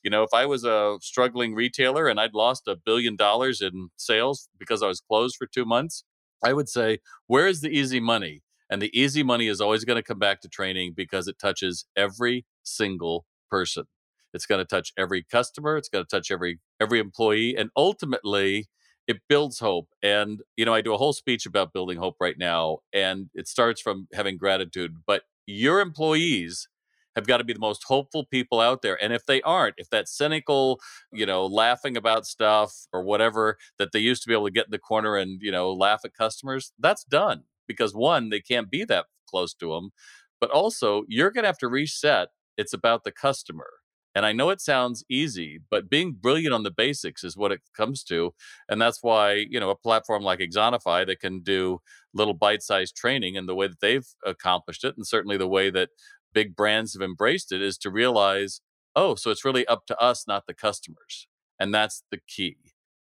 [0.03, 3.91] you know, if I was a struggling retailer and I'd lost a billion dollars in
[3.97, 6.03] sales because I was closed for two months,
[6.45, 8.43] I would say, where is the easy money?
[8.72, 11.85] And the easy money is always going to come back to training because it touches
[11.94, 13.85] every single person.
[14.32, 15.76] It's going to touch every customer.
[15.76, 18.68] It's going to touch every every employee, and ultimately,
[19.06, 19.88] it builds hope.
[20.02, 23.46] And you know, I do a whole speech about building hope right now, and it
[23.46, 24.96] starts from having gratitude.
[25.06, 26.66] But your employees
[27.14, 28.96] have got to be the most hopeful people out there.
[29.04, 30.80] And if they aren't, if that cynical,
[31.12, 34.64] you know, laughing about stuff or whatever that they used to be able to get
[34.64, 38.70] in the corner and, you know, laugh at customers, that's done because one, they can't
[38.70, 39.90] be that close to them,
[40.40, 42.28] but also you're going to have to reset.
[42.56, 43.68] It's about the customer.
[44.14, 47.62] And I know it sounds easy, but being brilliant on the basics is what it
[47.74, 48.35] comes to.
[48.68, 51.80] And that's why, you know, a platform like Axonify that can do
[52.12, 55.70] little bite sized training and the way that they've accomplished it, and certainly the way
[55.70, 55.88] that
[56.35, 58.61] big brands have embraced it, is to realize,
[58.94, 61.26] oh, so it's really up to us, not the customers.
[61.58, 62.58] And that's the key.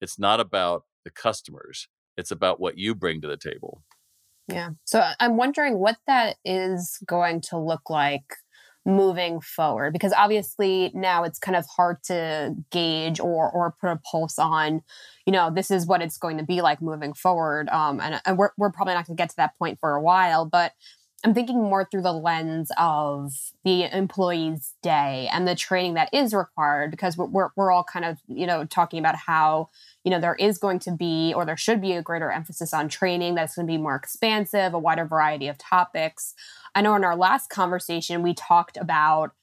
[0.01, 3.83] It's not about the customers, it's about what you bring to the table.
[4.47, 4.71] Yeah.
[4.85, 8.35] So I'm wondering what that is going to look like
[8.87, 13.99] moving forward because obviously now it's kind of hard to gauge or or put a
[14.11, 14.79] pulse on
[15.25, 18.37] you know this is what it's going to be like moving forward um and, and
[18.37, 20.71] we're, we're probably not going to get to that point for a while but
[21.25, 23.33] i'm thinking more through the lens of
[23.63, 28.19] the employee's day and the training that is required because we're, we're, all kind of
[28.27, 29.67] you know talking about how
[30.03, 32.87] you know there is going to be or there should be a greater emphasis on
[32.87, 36.35] training that's going to be more expansive a wider variety of topics.
[36.75, 39.33] I know in our last conversation we talked about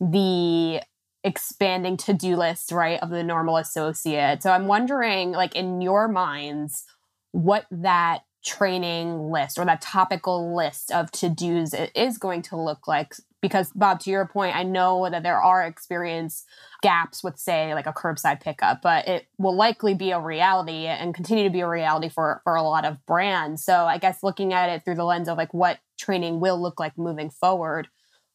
[0.00, 0.80] the
[1.24, 4.42] expanding to-do list right of the normal associate.
[4.44, 6.84] So i'm wondering like in your minds
[7.32, 13.14] what that training list or that topical list of to-dos is going to look like.
[13.40, 16.44] Because bob to your point i know that there are experience
[16.80, 21.12] gaps with say like a curbside pickup but it will likely be a reality and
[21.12, 23.64] continue to be a reality for for a lot of brands.
[23.64, 26.78] So i guess looking at it through the lens of like what training will look
[26.78, 27.88] like moving forward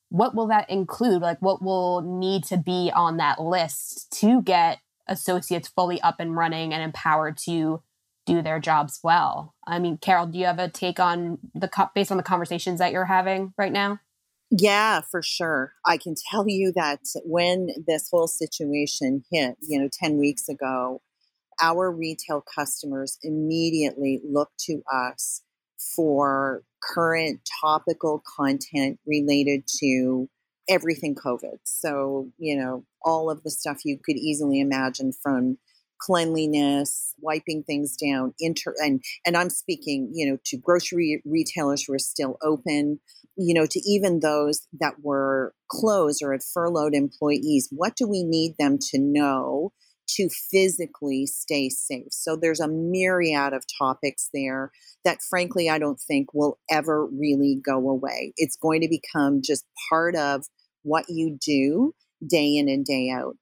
[0.09, 1.21] what will that include?
[1.21, 6.35] Like what will need to be on that list to get associates fully up and
[6.35, 7.81] running and empowered to
[8.27, 9.55] do their jobs well.
[9.65, 12.91] I mean, Carol, do you have a take on the based on the conversations that
[12.91, 13.99] you're having right now?
[14.51, 15.73] Yeah, for sure.
[15.85, 21.01] I can tell you that when this whole situation hit, you know, 10 weeks ago,
[21.59, 25.41] our retail customers immediately looked to us
[25.95, 30.29] for current topical content related to
[30.69, 31.57] everything COVID.
[31.63, 35.57] So, you know, all of the stuff you could easily imagine from
[35.99, 41.93] cleanliness, wiping things down, inter and and I'm speaking, you know, to grocery retailers who
[41.93, 42.99] are still open,
[43.35, 47.69] you know, to even those that were closed or had furloughed employees.
[47.71, 49.71] What do we need them to know
[50.07, 52.07] to physically stay safe.
[52.11, 54.71] So there's a myriad of topics there
[55.03, 58.33] that frankly I don't think will ever really go away.
[58.37, 60.45] It's going to become just part of
[60.83, 61.93] what you do
[62.25, 63.35] day in and day out.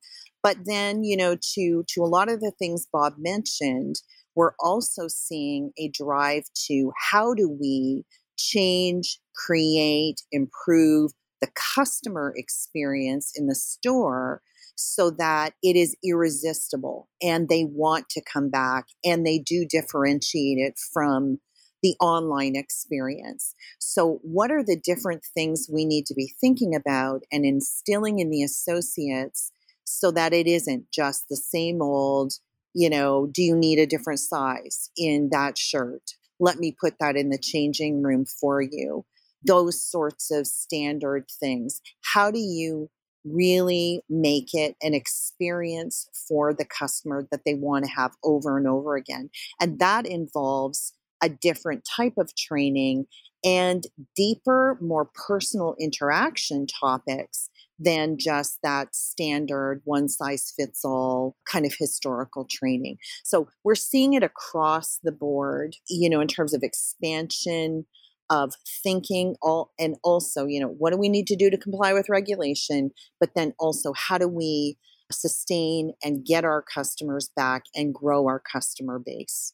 [0.46, 3.96] But then, you know, to to a lot of the things Bob mentioned,
[4.36, 8.06] we're also seeing a drive to how do we
[8.38, 14.44] change, create, improve the customer experience in the store
[14.76, 20.60] so that it is irresistible and they want to come back and they do differentiate
[20.60, 21.40] it from
[21.82, 23.56] the online experience.
[23.80, 28.30] So, what are the different things we need to be thinking about and instilling in
[28.30, 29.52] the associates
[29.86, 32.34] so that it isn't just the same old,
[32.74, 36.12] you know, do you need a different size in that shirt?
[36.40, 39.06] Let me put that in the changing room for you.
[39.44, 41.82] Those sorts of standard things.
[42.02, 42.90] How do you
[43.24, 48.68] really make it an experience for the customer that they want to have over and
[48.68, 49.30] over again?
[49.62, 50.94] And that involves
[51.24, 53.08] a different type of training
[53.44, 61.66] and deeper, more personal interaction topics than just that standard one size fits all kind
[61.66, 62.98] of historical training.
[63.24, 67.86] So we're seeing it across the board, you know, in terms of expansion
[68.30, 71.94] of thinking all and also, you know, what do we need to do to comply
[71.94, 74.78] with regulation, but then also how do we
[75.12, 79.54] sustain and get our customers back and grow our customer base.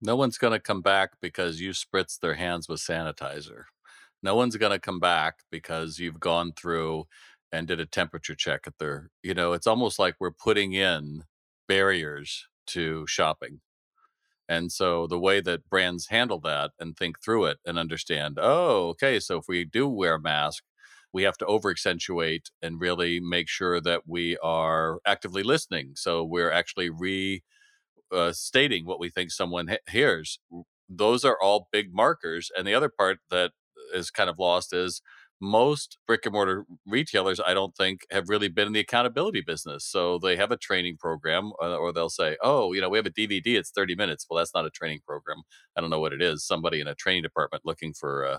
[0.00, 3.64] No one's going to come back because you spritz their hands with sanitizer.
[4.22, 7.04] No one's going to come back because you've gone through
[7.52, 11.24] and did a temperature check at their, you know, it's almost like we're putting in
[11.66, 13.60] barriers to shopping.
[14.48, 18.88] And so the way that brands handle that and think through it and understand, oh,
[18.90, 20.64] okay, so if we do wear a mask,
[21.12, 25.92] we have to over accentuate and really make sure that we are actively listening.
[25.96, 27.42] So we're actually re
[28.12, 30.38] uh, stating what we think someone he- hears.
[30.88, 32.50] Those are all big markers.
[32.56, 33.52] And the other part that
[33.92, 35.02] is kind of lost is
[35.40, 39.84] most brick and mortar retailers, I don't think, have really been in the accountability business.
[39.84, 43.06] So they have a training program, uh, or they'll say, "Oh, you know, we have
[43.06, 43.56] a DVD.
[43.56, 45.42] It's 30 minutes." Well, that's not a training program.
[45.76, 46.44] I don't know what it is.
[46.44, 48.38] Somebody in a training department looking for uh,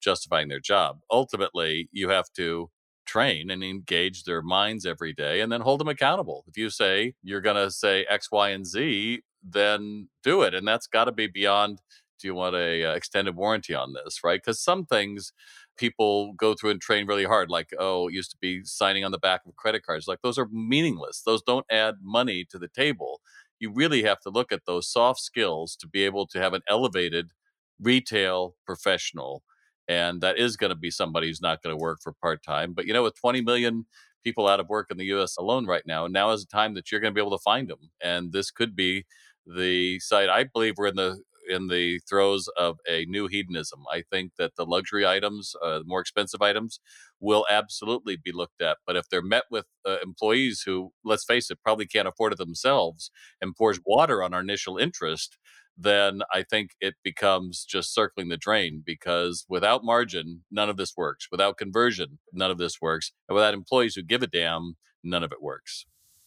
[0.00, 1.00] justifying their job.
[1.10, 2.70] Ultimately, you have to
[3.06, 6.44] train and engage their minds every day, and then hold them accountable.
[6.48, 10.66] If you say you're going to say X, Y, and Z, then do it, and
[10.66, 11.80] that's got to be beyond.
[12.20, 14.40] Do you want a uh, extended warranty on this, right?
[14.40, 15.32] Because some things
[15.80, 19.12] people go through and train really hard like oh it used to be signing on
[19.12, 20.06] the back of credit cards.
[20.08, 21.22] Like those are meaningless.
[21.26, 23.22] Those don't add money to the table.
[23.60, 26.62] You really have to look at those soft skills to be able to have an
[26.68, 27.32] elevated
[27.80, 29.42] retail professional
[29.88, 32.86] and that is going to be somebody who's not going to work for part-time but
[32.86, 33.86] you know with 20 million
[34.24, 36.92] people out of work in the us alone right now now is a time that
[36.92, 39.04] you're going to be able to find them and this could be
[39.46, 41.18] the site i believe we're in the
[41.50, 43.80] in the throes of a new hedonism.
[43.92, 46.80] I think that the luxury items, uh, the more expensive items,
[47.18, 48.78] will absolutely be looked at.
[48.86, 52.38] But if they're met with uh, employees who, let's face it, probably can't afford it
[52.38, 53.10] themselves
[53.40, 55.36] and pours water on our initial interest,
[55.76, 60.94] then I think it becomes just circling the drain because without margin, none of this
[60.96, 61.28] works.
[61.30, 63.12] Without conversion, none of this works.
[63.28, 65.86] And without employees who give a damn, none of it works.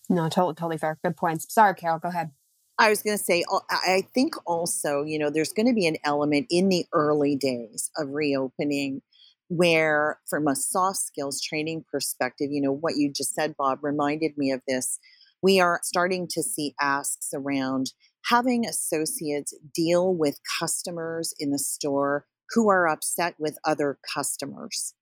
[0.10, 0.98] No, totally, totally fair.
[1.04, 1.52] Good points.
[1.54, 2.32] Sorry, Carol, go ahead.
[2.80, 5.98] I was going to say, I think also, you know, there's going to be an
[6.04, 9.02] element in the early days of reopening
[9.50, 14.38] where, from a soft skills training perspective, you know, what you just said, Bob, reminded
[14.38, 15.00] me of this.
[15.44, 17.94] We are starting to see asks around
[18.26, 24.96] having associates deal with customers in the store who are upset with other customers.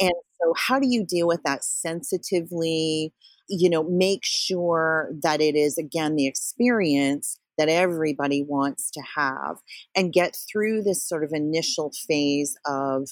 [0.00, 3.14] And so, how do you deal with that sensitively?
[3.48, 9.56] You know, make sure that it is, again, the experience that everybody wants to have
[9.94, 13.08] and get through this sort of initial phase of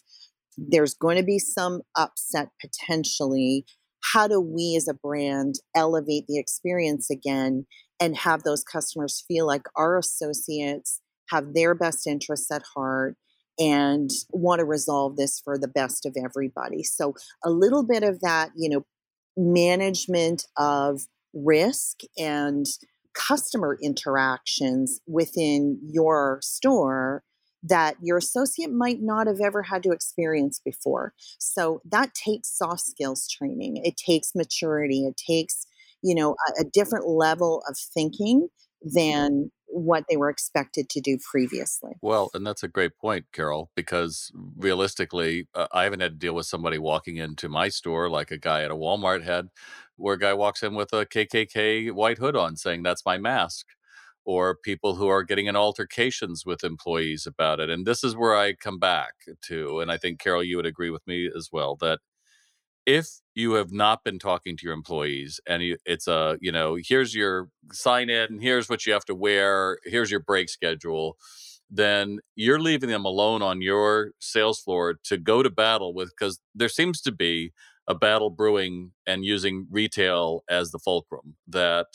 [0.56, 3.64] there's going to be some upset potentially.
[4.02, 7.66] How do we as a brand elevate the experience again
[8.00, 13.16] and have those customers feel like our associates have their best interests at heart
[13.58, 16.82] and want to resolve this for the best of everybody.
[16.82, 17.14] So
[17.44, 18.84] a little bit of that, you know,
[19.36, 21.02] management of
[21.34, 22.66] risk and
[23.14, 27.22] customer interactions within your store
[27.62, 31.12] that your associate might not have ever had to experience before.
[31.38, 33.80] So that takes soft skills training.
[33.84, 35.06] It takes maturity.
[35.06, 35.66] It takes,
[36.02, 38.48] you know, a, a different level of thinking
[38.84, 38.98] mm-hmm.
[38.98, 41.94] than what they were expected to do previously.
[42.02, 46.34] Well, and that's a great point, Carol, because realistically, uh, I haven't had to deal
[46.34, 49.48] with somebody walking into my store like a guy at a Walmart had.
[49.96, 53.68] where a guy walks in with a KKK white hood on saying, That's my mask.
[54.26, 57.70] Or people who are getting in altercations with employees about it.
[57.70, 59.14] And this is where I come back
[59.48, 62.00] to, and I think, Carol, you would agree with me as well, that
[62.86, 67.14] if you have not been talking to your employees and it's a you know here's
[67.14, 71.16] your sign in here's what you have to wear here's your break schedule
[71.70, 76.38] then you're leaving them alone on your sales floor to go to battle with because
[76.54, 77.52] there seems to be
[77.88, 81.86] a battle brewing and using retail as the fulcrum that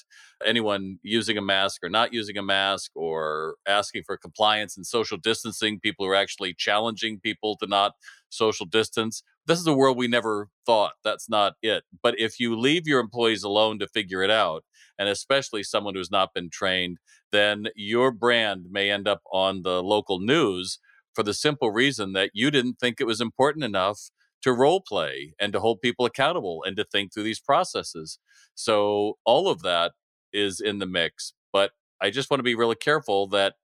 [0.45, 5.17] anyone using a mask or not using a mask or asking for compliance and social
[5.17, 7.93] distancing people are actually challenging people to not
[8.30, 12.57] social distance this is a world we never thought that's not it but if you
[12.57, 14.63] leave your employees alone to figure it out
[14.99, 16.97] and especially someone who's not been trained
[17.32, 20.80] then your brand may end up on the local news
[21.13, 24.11] for the simple reason that you didn't think it was important enough
[24.41, 28.19] to role play and to hold people accountable and to think through these processes.
[28.55, 29.93] So all of that
[30.32, 31.34] is in the mix.
[31.51, 33.55] But I just want to be really careful that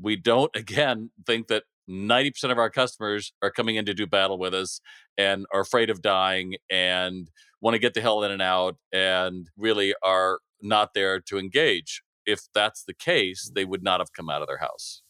[0.00, 4.38] we don't, again, think that 90% of our customers are coming in to do battle
[4.38, 4.80] with us
[5.16, 7.30] and are afraid of dying and
[7.60, 12.02] want to get the hell in and out and really are not there to engage.
[12.26, 15.02] If that's the case, they would not have come out of their house.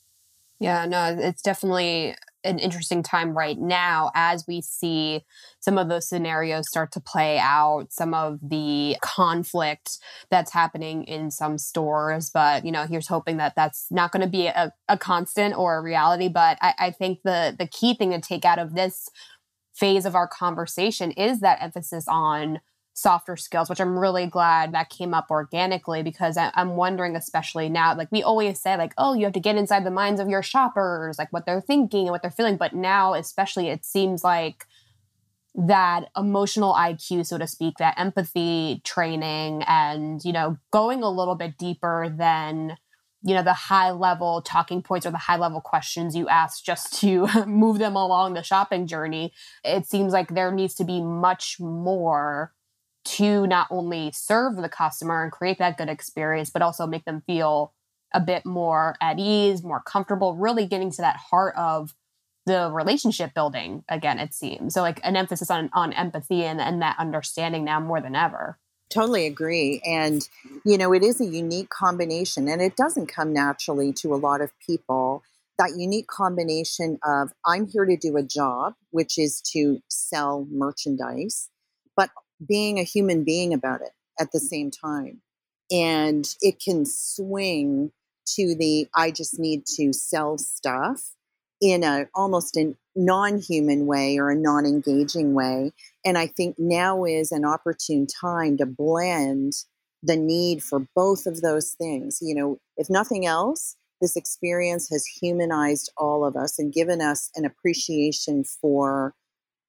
[0.60, 2.14] Yeah, no, it's definitely
[2.44, 5.24] an interesting time right now as we see
[5.60, 9.98] some of those scenarios start to play out, some of the conflict
[10.30, 12.30] that's happening in some stores.
[12.30, 15.76] But, you know, here's hoping that that's not going to be a, a constant or
[15.76, 16.28] a reality.
[16.28, 19.08] But I, I think the, the key thing to take out of this
[19.74, 22.60] phase of our conversation is that emphasis on
[22.98, 27.68] softer skills, which I'm really glad that came up organically because I, am wondering, especially
[27.68, 30.28] now, like we always say, like, oh, you have to get inside the minds of
[30.28, 32.56] your shoppers, like what they're thinking and what they're feeling.
[32.56, 34.66] But now, especially, it seems like
[35.54, 41.36] that emotional IQ, so to speak, that empathy training and, you know, going a little
[41.36, 42.76] bit deeper than
[43.22, 46.92] you know the high level talking points or the high level questions you ask just
[47.00, 49.32] to move them along the shopping journey
[49.64, 52.52] it seems like there needs to be much more
[53.16, 57.22] to not only serve the customer and create that good experience, but also make them
[57.26, 57.72] feel
[58.14, 61.94] a bit more at ease, more comfortable, really getting to that heart of
[62.46, 64.74] the relationship building again, it seems.
[64.74, 68.58] So like an emphasis on on empathy and, and that understanding now more than ever.
[68.90, 69.82] Totally agree.
[69.84, 70.26] And,
[70.64, 74.40] you know, it is a unique combination and it doesn't come naturally to a lot
[74.40, 75.22] of people.
[75.58, 81.50] That unique combination of I'm here to do a job, which is to sell merchandise,
[81.96, 82.10] but
[82.46, 84.48] being a human being about it at the mm.
[84.48, 85.22] same time.
[85.70, 87.92] And it can swing
[88.36, 91.12] to the I just need to sell stuff
[91.60, 95.72] in a almost a non-human way or a non-engaging way.
[96.04, 99.52] And I think now is an opportune time to blend
[100.02, 102.18] the need for both of those things.
[102.20, 107.30] You know, if nothing else, this experience has humanized all of us and given us
[107.34, 109.14] an appreciation for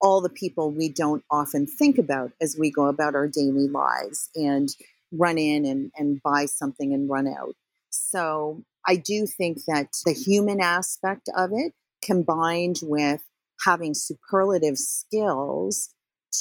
[0.02, 4.30] all the people we don't often think about as we go about our daily lives
[4.36, 4.70] and
[5.12, 7.56] run in and, and buy something and run out.
[7.90, 11.74] So I do think that the human aspect of it
[12.04, 13.22] combined with
[13.66, 15.90] having superlative skills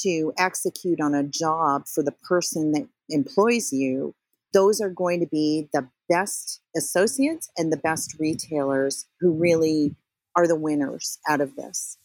[0.03, 4.15] to execute on a job for the person that employs you,
[4.53, 9.95] those are going to be the best associates and the best retailers who really
[10.37, 11.99] are the winners out of this.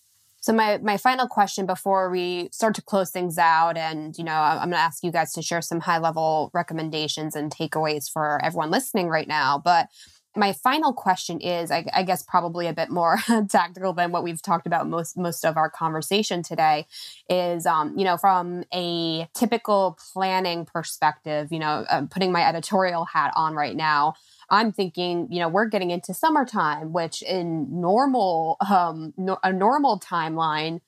[0.43, 4.33] So my my final question before we start to close things out, and you know,
[4.33, 8.43] I'm going to ask you guys to share some high level recommendations and takeaways for
[8.43, 9.57] everyone listening right now.
[9.63, 9.87] But
[10.35, 13.19] my final question is, I, I guess, probably a bit more
[13.49, 16.87] tactical than what we've talked about most most of our conversation today.
[17.29, 23.05] Is um, you know, from a typical planning perspective, you know, uh, putting my editorial
[23.05, 24.15] hat on right now.
[24.53, 29.99] I'm thinking, you know, we're getting into summertime, which in normal, um, no, a normal
[29.99, 30.79] timeline,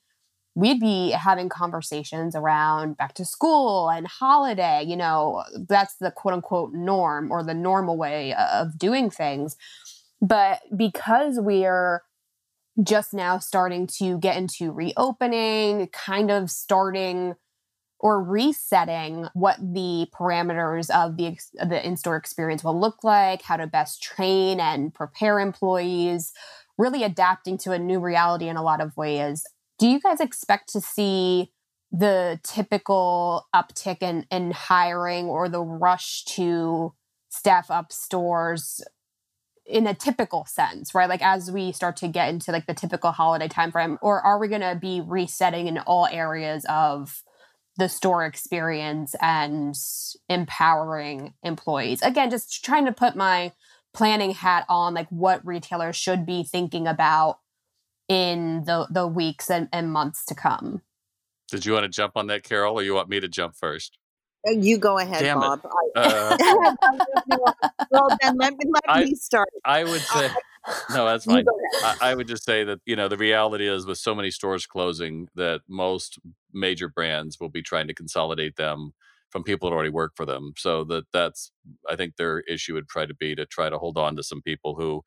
[0.54, 4.84] we'd be having conversations around back to school and holiday.
[4.86, 9.56] You know, that's the quote unquote norm or the normal way of doing things.
[10.22, 12.04] But because we're
[12.80, 17.34] just now starting to get into reopening, kind of starting
[18.06, 23.66] or resetting what the parameters of the the in-store experience will look like, how to
[23.66, 26.32] best train and prepare employees,
[26.78, 29.44] really adapting to a new reality in a lot of ways.
[29.80, 31.50] Do you guys expect to see
[31.90, 36.94] the typical uptick in, in hiring or the rush to
[37.28, 38.84] staff up stores
[39.66, 41.08] in a typical sense, right?
[41.08, 44.46] Like as we start to get into like the typical holiday timeframe, or are we
[44.46, 47.24] going to be resetting in all areas of
[47.76, 49.74] the store experience and
[50.28, 52.02] empowering employees.
[52.02, 53.52] Again, just trying to put my
[53.92, 57.38] planning hat on, like what retailers should be thinking about
[58.08, 60.82] in the the weeks and, and months to come.
[61.50, 63.98] Did you want to jump on that, Carol, or you want me to jump first?
[64.46, 65.60] Uh, you go ahead, Damn Bob.
[65.94, 66.36] I, uh,
[67.90, 69.48] well, then let me, let I, me start.
[69.64, 70.30] I would say,
[70.90, 71.44] no, that's fine.
[71.82, 74.66] I, I, would just say that, you know, the reality is with so many stores
[74.66, 76.18] closing that most
[76.52, 78.92] major brands will be trying to consolidate them
[79.30, 80.54] from people that already work for them.
[80.56, 81.52] So that that's,
[81.88, 84.42] I think their issue would try to be to try to hold on to some
[84.42, 85.02] people who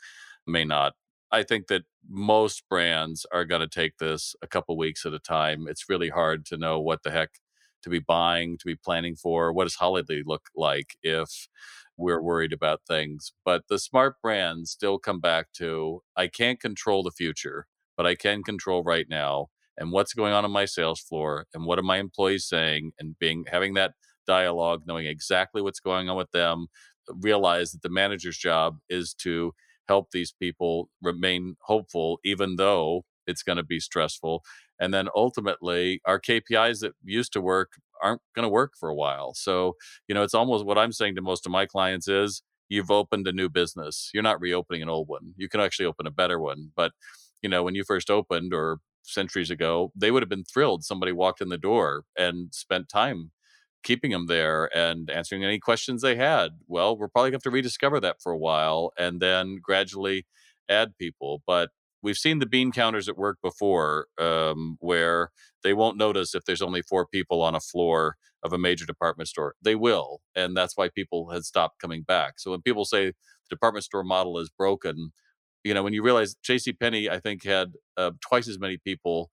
[0.48, 0.94] may not
[1.32, 5.20] I think that most brands are going to take this a couple weeks at a
[5.20, 5.68] time.
[5.68, 7.30] It's really hard to know what the heck
[7.84, 9.54] to be buying, to be planning for.
[9.54, 11.48] What does holiday look like if
[12.00, 13.34] we're worried about things?
[13.46, 18.16] But the smart brands still come back to I can't control the future, but I
[18.16, 19.48] can control right now
[19.78, 23.18] and what's going on on my sales floor and what are my employees saying and
[23.20, 23.94] being having that
[24.26, 26.68] dialogue, knowing exactly what's going on with them,
[27.22, 29.54] realize that the manager's job is to
[29.88, 34.44] help these people remain hopeful, even though it's going to be stressful.
[34.80, 38.96] And then ultimately, our KPIs that used to work aren't going to work for a
[38.96, 39.34] while.
[39.34, 39.76] So,
[40.08, 43.28] you know, it's almost what I'm saying to most of my clients is you've opened
[43.28, 44.10] a new business.
[44.14, 45.34] You're not reopening an old one.
[45.38, 46.72] You can actually open a better one.
[46.76, 46.92] But,
[47.42, 51.12] you know, when you first opened or centuries ago, they would have been thrilled somebody
[51.12, 53.32] walked in the door and spent time
[53.84, 56.52] keeping them there and answering any questions they had.
[56.68, 60.26] Well, we're probably going to have to rediscover that for a while and then gradually
[60.68, 61.42] add people.
[61.48, 61.70] But
[62.02, 65.32] we've seen the bean counters at work before um, where
[65.64, 69.28] they won't notice if there's only four people on a floor of a major department
[69.28, 69.56] store.
[69.62, 70.22] They will.
[70.36, 72.40] And that's why people had stopped coming back.
[72.40, 73.14] So when people say the
[73.50, 75.12] department store model is broken,
[75.64, 76.74] you know, when you realize J.C.
[76.74, 79.30] Penney, I think, had uh, twice as many people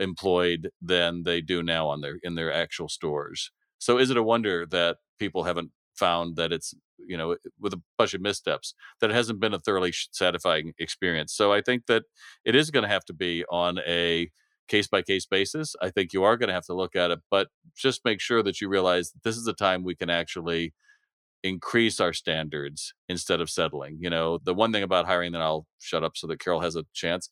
[0.00, 3.50] employed than they do now on their in their actual stores.
[3.78, 6.74] So is it a wonder that people haven't found that it's
[7.06, 11.34] you know with a bunch of missteps that it hasn't been a thoroughly satisfying experience.
[11.34, 12.04] So i think that
[12.44, 14.30] it is going to have to be on a
[14.68, 15.74] case by case basis.
[15.80, 18.42] I think you are going to have to look at it but just make sure
[18.42, 20.74] that you realize that this is the time we can actually
[21.42, 23.98] increase our standards instead of settling.
[24.00, 26.76] You know the one thing about hiring that i'll shut up so that carol has
[26.76, 27.30] a chance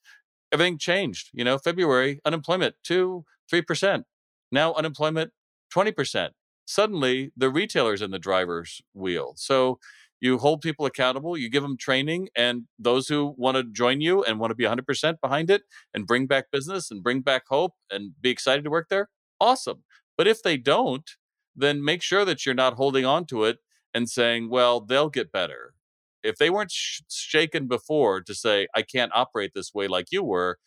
[0.53, 1.31] everything changed.
[1.33, 4.03] You know february unemployment 2 3%
[4.51, 5.33] now unemployment
[5.75, 6.31] 20%.
[6.67, 9.35] Suddenly, the retailer's in the driver's wheel.
[9.37, 9.79] So
[10.21, 14.25] you hold people accountable, you give them training, and those who want to join you
[14.25, 15.63] and want to be 100% behind it
[15.95, 19.09] and bring back business and bring back hope and be excited to work there,
[19.41, 19.85] awesome.
[20.17, 21.09] But if they don't,
[21.55, 23.59] then make sure that you're not holding on to it
[23.95, 25.75] and saying, well, they'll get better.
[26.23, 30.23] If they weren't sh- shaken before to say, I can't operate this way like you
[30.25, 30.59] were,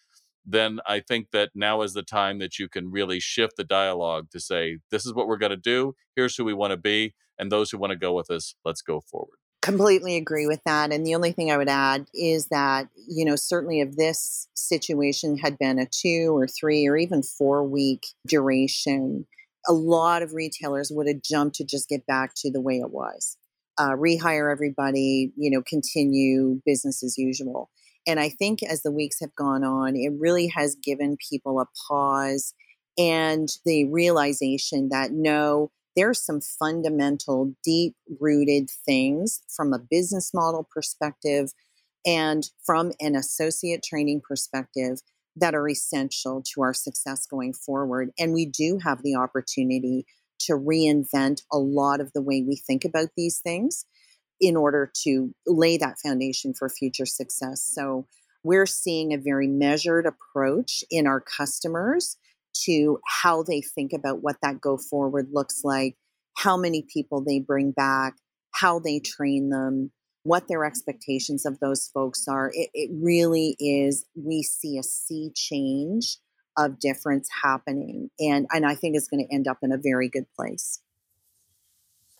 [0.51, 4.29] then I think that now is the time that you can really shift the dialogue
[4.31, 5.93] to say, this is what we're going to do.
[6.15, 7.13] Here's who we want to be.
[7.37, 9.37] And those who want to go with us, let's go forward.
[9.61, 10.91] Completely agree with that.
[10.91, 15.37] And the only thing I would add is that, you know, certainly if this situation
[15.37, 19.27] had been a two or three or even four week duration,
[19.67, 22.91] a lot of retailers would have jumped to just get back to the way it
[22.91, 23.37] was.
[23.77, 27.69] Uh, rehire everybody, you know, continue business as usual.
[28.07, 31.67] And I think as the weeks have gone on, it really has given people a
[31.87, 32.53] pause
[32.97, 40.67] and the realization that no, there's some fundamental, deep rooted things from a business model
[40.73, 41.51] perspective
[42.05, 44.99] and from an associate training perspective
[45.35, 48.11] that are essential to our success going forward.
[48.17, 50.05] And we do have the opportunity
[50.41, 53.85] to reinvent a lot of the way we think about these things
[54.39, 57.61] in order to lay that foundation for future success.
[57.61, 58.05] So
[58.43, 62.17] we're seeing a very measured approach in our customers
[62.65, 65.95] to how they think about what that go forward looks like,
[66.37, 68.15] how many people they bring back,
[68.51, 69.91] how they train them,
[70.23, 72.51] what their expectations of those folks are.
[72.53, 76.17] It, it really is, we see a sea change
[76.57, 78.09] of difference happening.
[78.19, 80.81] And, and I think it's going to end up in a very good place.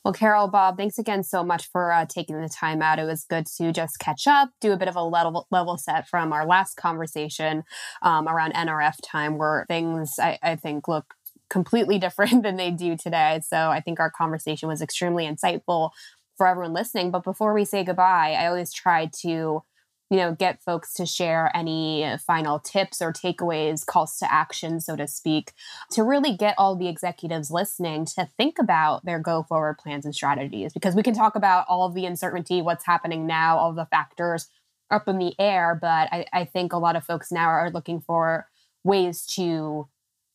[0.10, 2.97] Well, Carol, Bob, thanks again so much for uh, taking the time out.
[2.97, 6.07] It was good to just catch up, do a bit of a level, level set
[6.07, 7.64] from our last conversation
[8.01, 11.14] um, around NRF time, where things I, I think look
[11.51, 13.41] completely different than they do today.
[13.45, 15.91] So I think our conversation was extremely insightful
[16.38, 17.12] for everyone listening.
[17.12, 19.62] But before we say goodbye, I always try to
[20.10, 24.95] you know, get folks to share any final tips or takeaways, calls to action, so
[24.95, 25.53] to speak,
[25.91, 30.16] to really get all the executives listening to think about their go forward plans and
[30.16, 30.74] strategies.
[30.74, 34.47] Because we can talk about all the uncertainty, what's happening now, all the factors
[34.89, 38.01] up in the air, but I, I think a lot of folks now are looking
[38.01, 38.47] for
[38.84, 39.88] ways to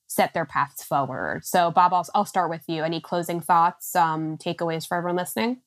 [0.07, 1.45] set their paths forward.
[1.45, 2.85] So, Bob, I'll, I'll start with you.
[2.85, 5.63] Any closing thoughts, um, takeaways for everyone listening?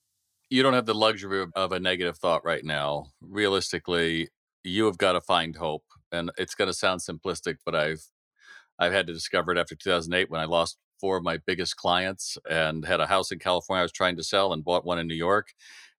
[0.49, 3.07] You don't have the luxury of a negative thought right now.
[3.21, 4.29] Realistically,
[4.63, 5.83] you have got to find hope.
[6.11, 8.01] And it's going to sound simplistic, but I've
[8.79, 12.37] I've had to discover it after 2008 when I lost four of my biggest clients
[12.49, 15.07] and had a house in California I was trying to sell and bought one in
[15.07, 15.53] New York.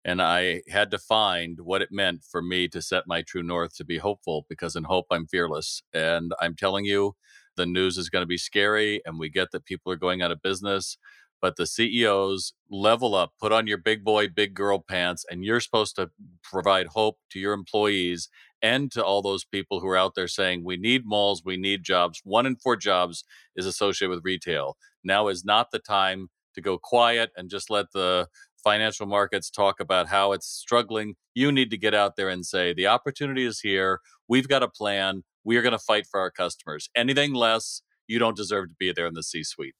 [0.05, 3.76] And I had to find what it meant for me to set my true north
[3.76, 5.82] to be hopeful because in hope I'm fearless.
[5.92, 7.14] And I'm telling you,
[7.57, 10.30] the news is going to be scary and we get that people are going out
[10.32, 10.96] of business
[11.41, 15.61] but the CEOs level up, put on your big boy, big girl pants, and you're
[15.61, 16.11] supposed to
[16.43, 18.28] provide hope to your employees
[18.61, 21.84] and to all those people who are out there saying, we need malls, we need
[21.84, 22.20] jobs.
[22.24, 23.24] One in four jobs
[23.55, 24.76] is associated with retail.
[25.05, 28.28] Now is not the time to go quiet and just let the
[28.62, 31.14] financial markets talk about how it's struggling.
[31.34, 34.01] You need to get out there and say, the opportunity is here.
[34.26, 36.91] We've got a plan we are going to fight for our customers.
[36.95, 39.74] Anything less, you don't deserve to be there in the C suite.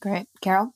[0.00, 0.26] Great.
[0.40, 0.74] Carol?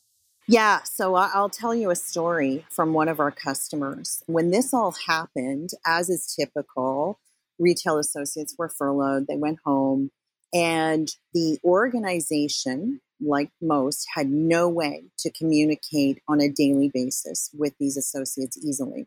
[0.50, 4.24] Yeah, so I'll tell you a story from one of our customers.
[4.26, 7.20] When this all happened, as is typical,
[7.60, 10.10] retail associates were furloughed, they went home,
[10.52, 17.74] and the organization, like most, had no way to communicate on a daily basis with
[17.78, 19.06] these associates easily.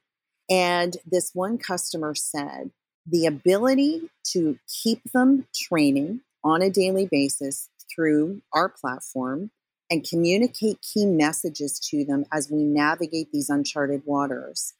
[0.49, 2.71] And this one customer said,
[3.05, 9.51] the ability to keep them training on a daily basis through our platform
[9.89, 14.73] and communicate key messages to them as we navigate these uncharted waters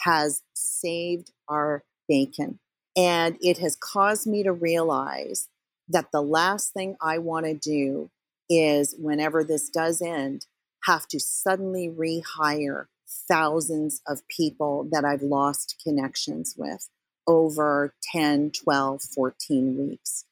[0.00, 2.58] has saved our bacon.
[2.96, 5.48] And it has caused me to realize
[5.88, 8.10] that the last thing I want to do
[8.48, 10.46] is, whenever this does end,
[10.84, 12.86] have to suddenly rehire
[13.28, 16.88] thousands of people that I've lost connections with
[17.26, 20.24] over 10, 12, 14 weeks.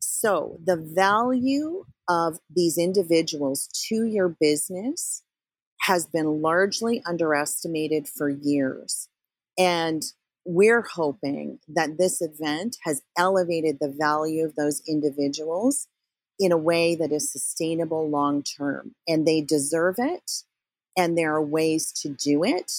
[0.00, 5.22] So, the value of these individuals to your business
[5.82, 9.08] has been largely underestimated for years.
[9.58, 10.02] And
[10.44, 15.86] we're hoping that this event has elevated the value of those individuals
[16.38, 18.94] in a way that is sustainable long term.
[19.06, 20.30] And they deserve it.
[20.96, 22.72] And there are ways to do it.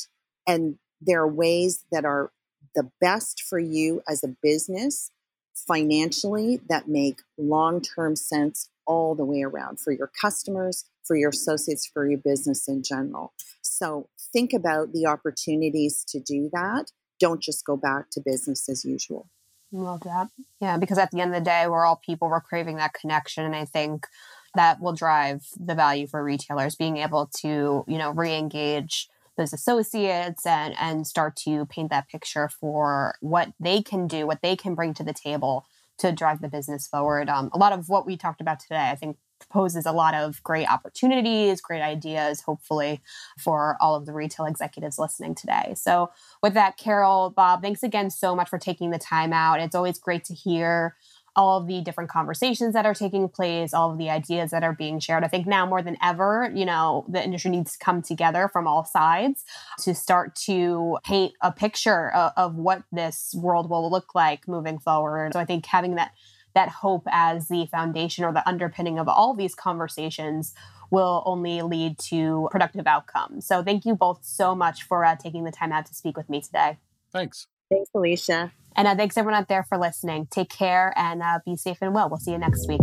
[0.47, 2.31] And there are ways that are
[2.75, 5.11] the best for you as a business
[5.53, 11.29] financially that make long term sense all the way around for your customers, for your
[11.29, 13.33] associates, for your business in general.
[13.61, 16.91] So think about the opportunities to do that.
[17.19, 19.29] Don't just go back to business as usual.
[19.71, 20.27] Love that.
[20.59, 23.45] Yeah, because at the end of the day, we're all people, we're craving that connection.
[23.45, 24.05] And I think
[24.55, 29.07] that will drive the value for retailers being able to, you know, re engage
[29.41, 34.41] those associates and and start to paint that picture for what they can do, what
[34.41, 35.65] they can bring to the table
[35.97, 37.29] to drive the business forward.
[37.29, 39.17] Um, a lot of what we talked about today, I think,
[39.49, 43.01] poses a lot of great opportunities, great ideas, hopefully,
[43.39, 45.73] for all of the retail executives listening today.
[45.75, 46.11] So,
[46.41, 49.59] with that, Carol, Bob, thanks again so much for taking the time out.
[49.59, 50.95] It's always great to hear
[51.35, 54.73] all of the different conversations that are taking place, all of the ideas that are
[54.73, 55.23] being shared.
[55.23, 58.67] I think now more than ever, you know, the industry needs to come together from
[58.67, 59.45] all sides
[59.79, 64.79] to start to paint a picture of, of what this world will look like moving
[64.79, 65.33] forward.
[65.33, 66.11] So I think having that
[66.53, 70.53] that hope as the foundation or the underpinning of all these conversations
[70.89, 73.47] will only lead to productive outcomes.
[73.47, 76.29] So thank you both so much for uh, taking the time out to speak with
[76.29, 76.77] me today.
[77.11, 77.47] Thanks.
[77.71, 78.51] Thanks, Alicia.
[78.75, 80.27] And uh, thanks everyone out there for listening.
[80.29, 82.09] Take care and uh, be safe and well.
[82.09, 82.81] We'll see you next week.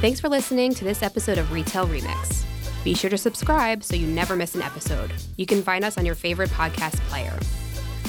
[0.00, 2.44] Thanks for listening to this episode of Retail Remix.
[2.84, 5.12] Be sure to subscribe so you never miss an episode.
[5.36, 7.38] You can find us on your favorite podcast player.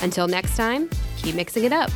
[0.02, 1.92] Until next time, keep mixing it up.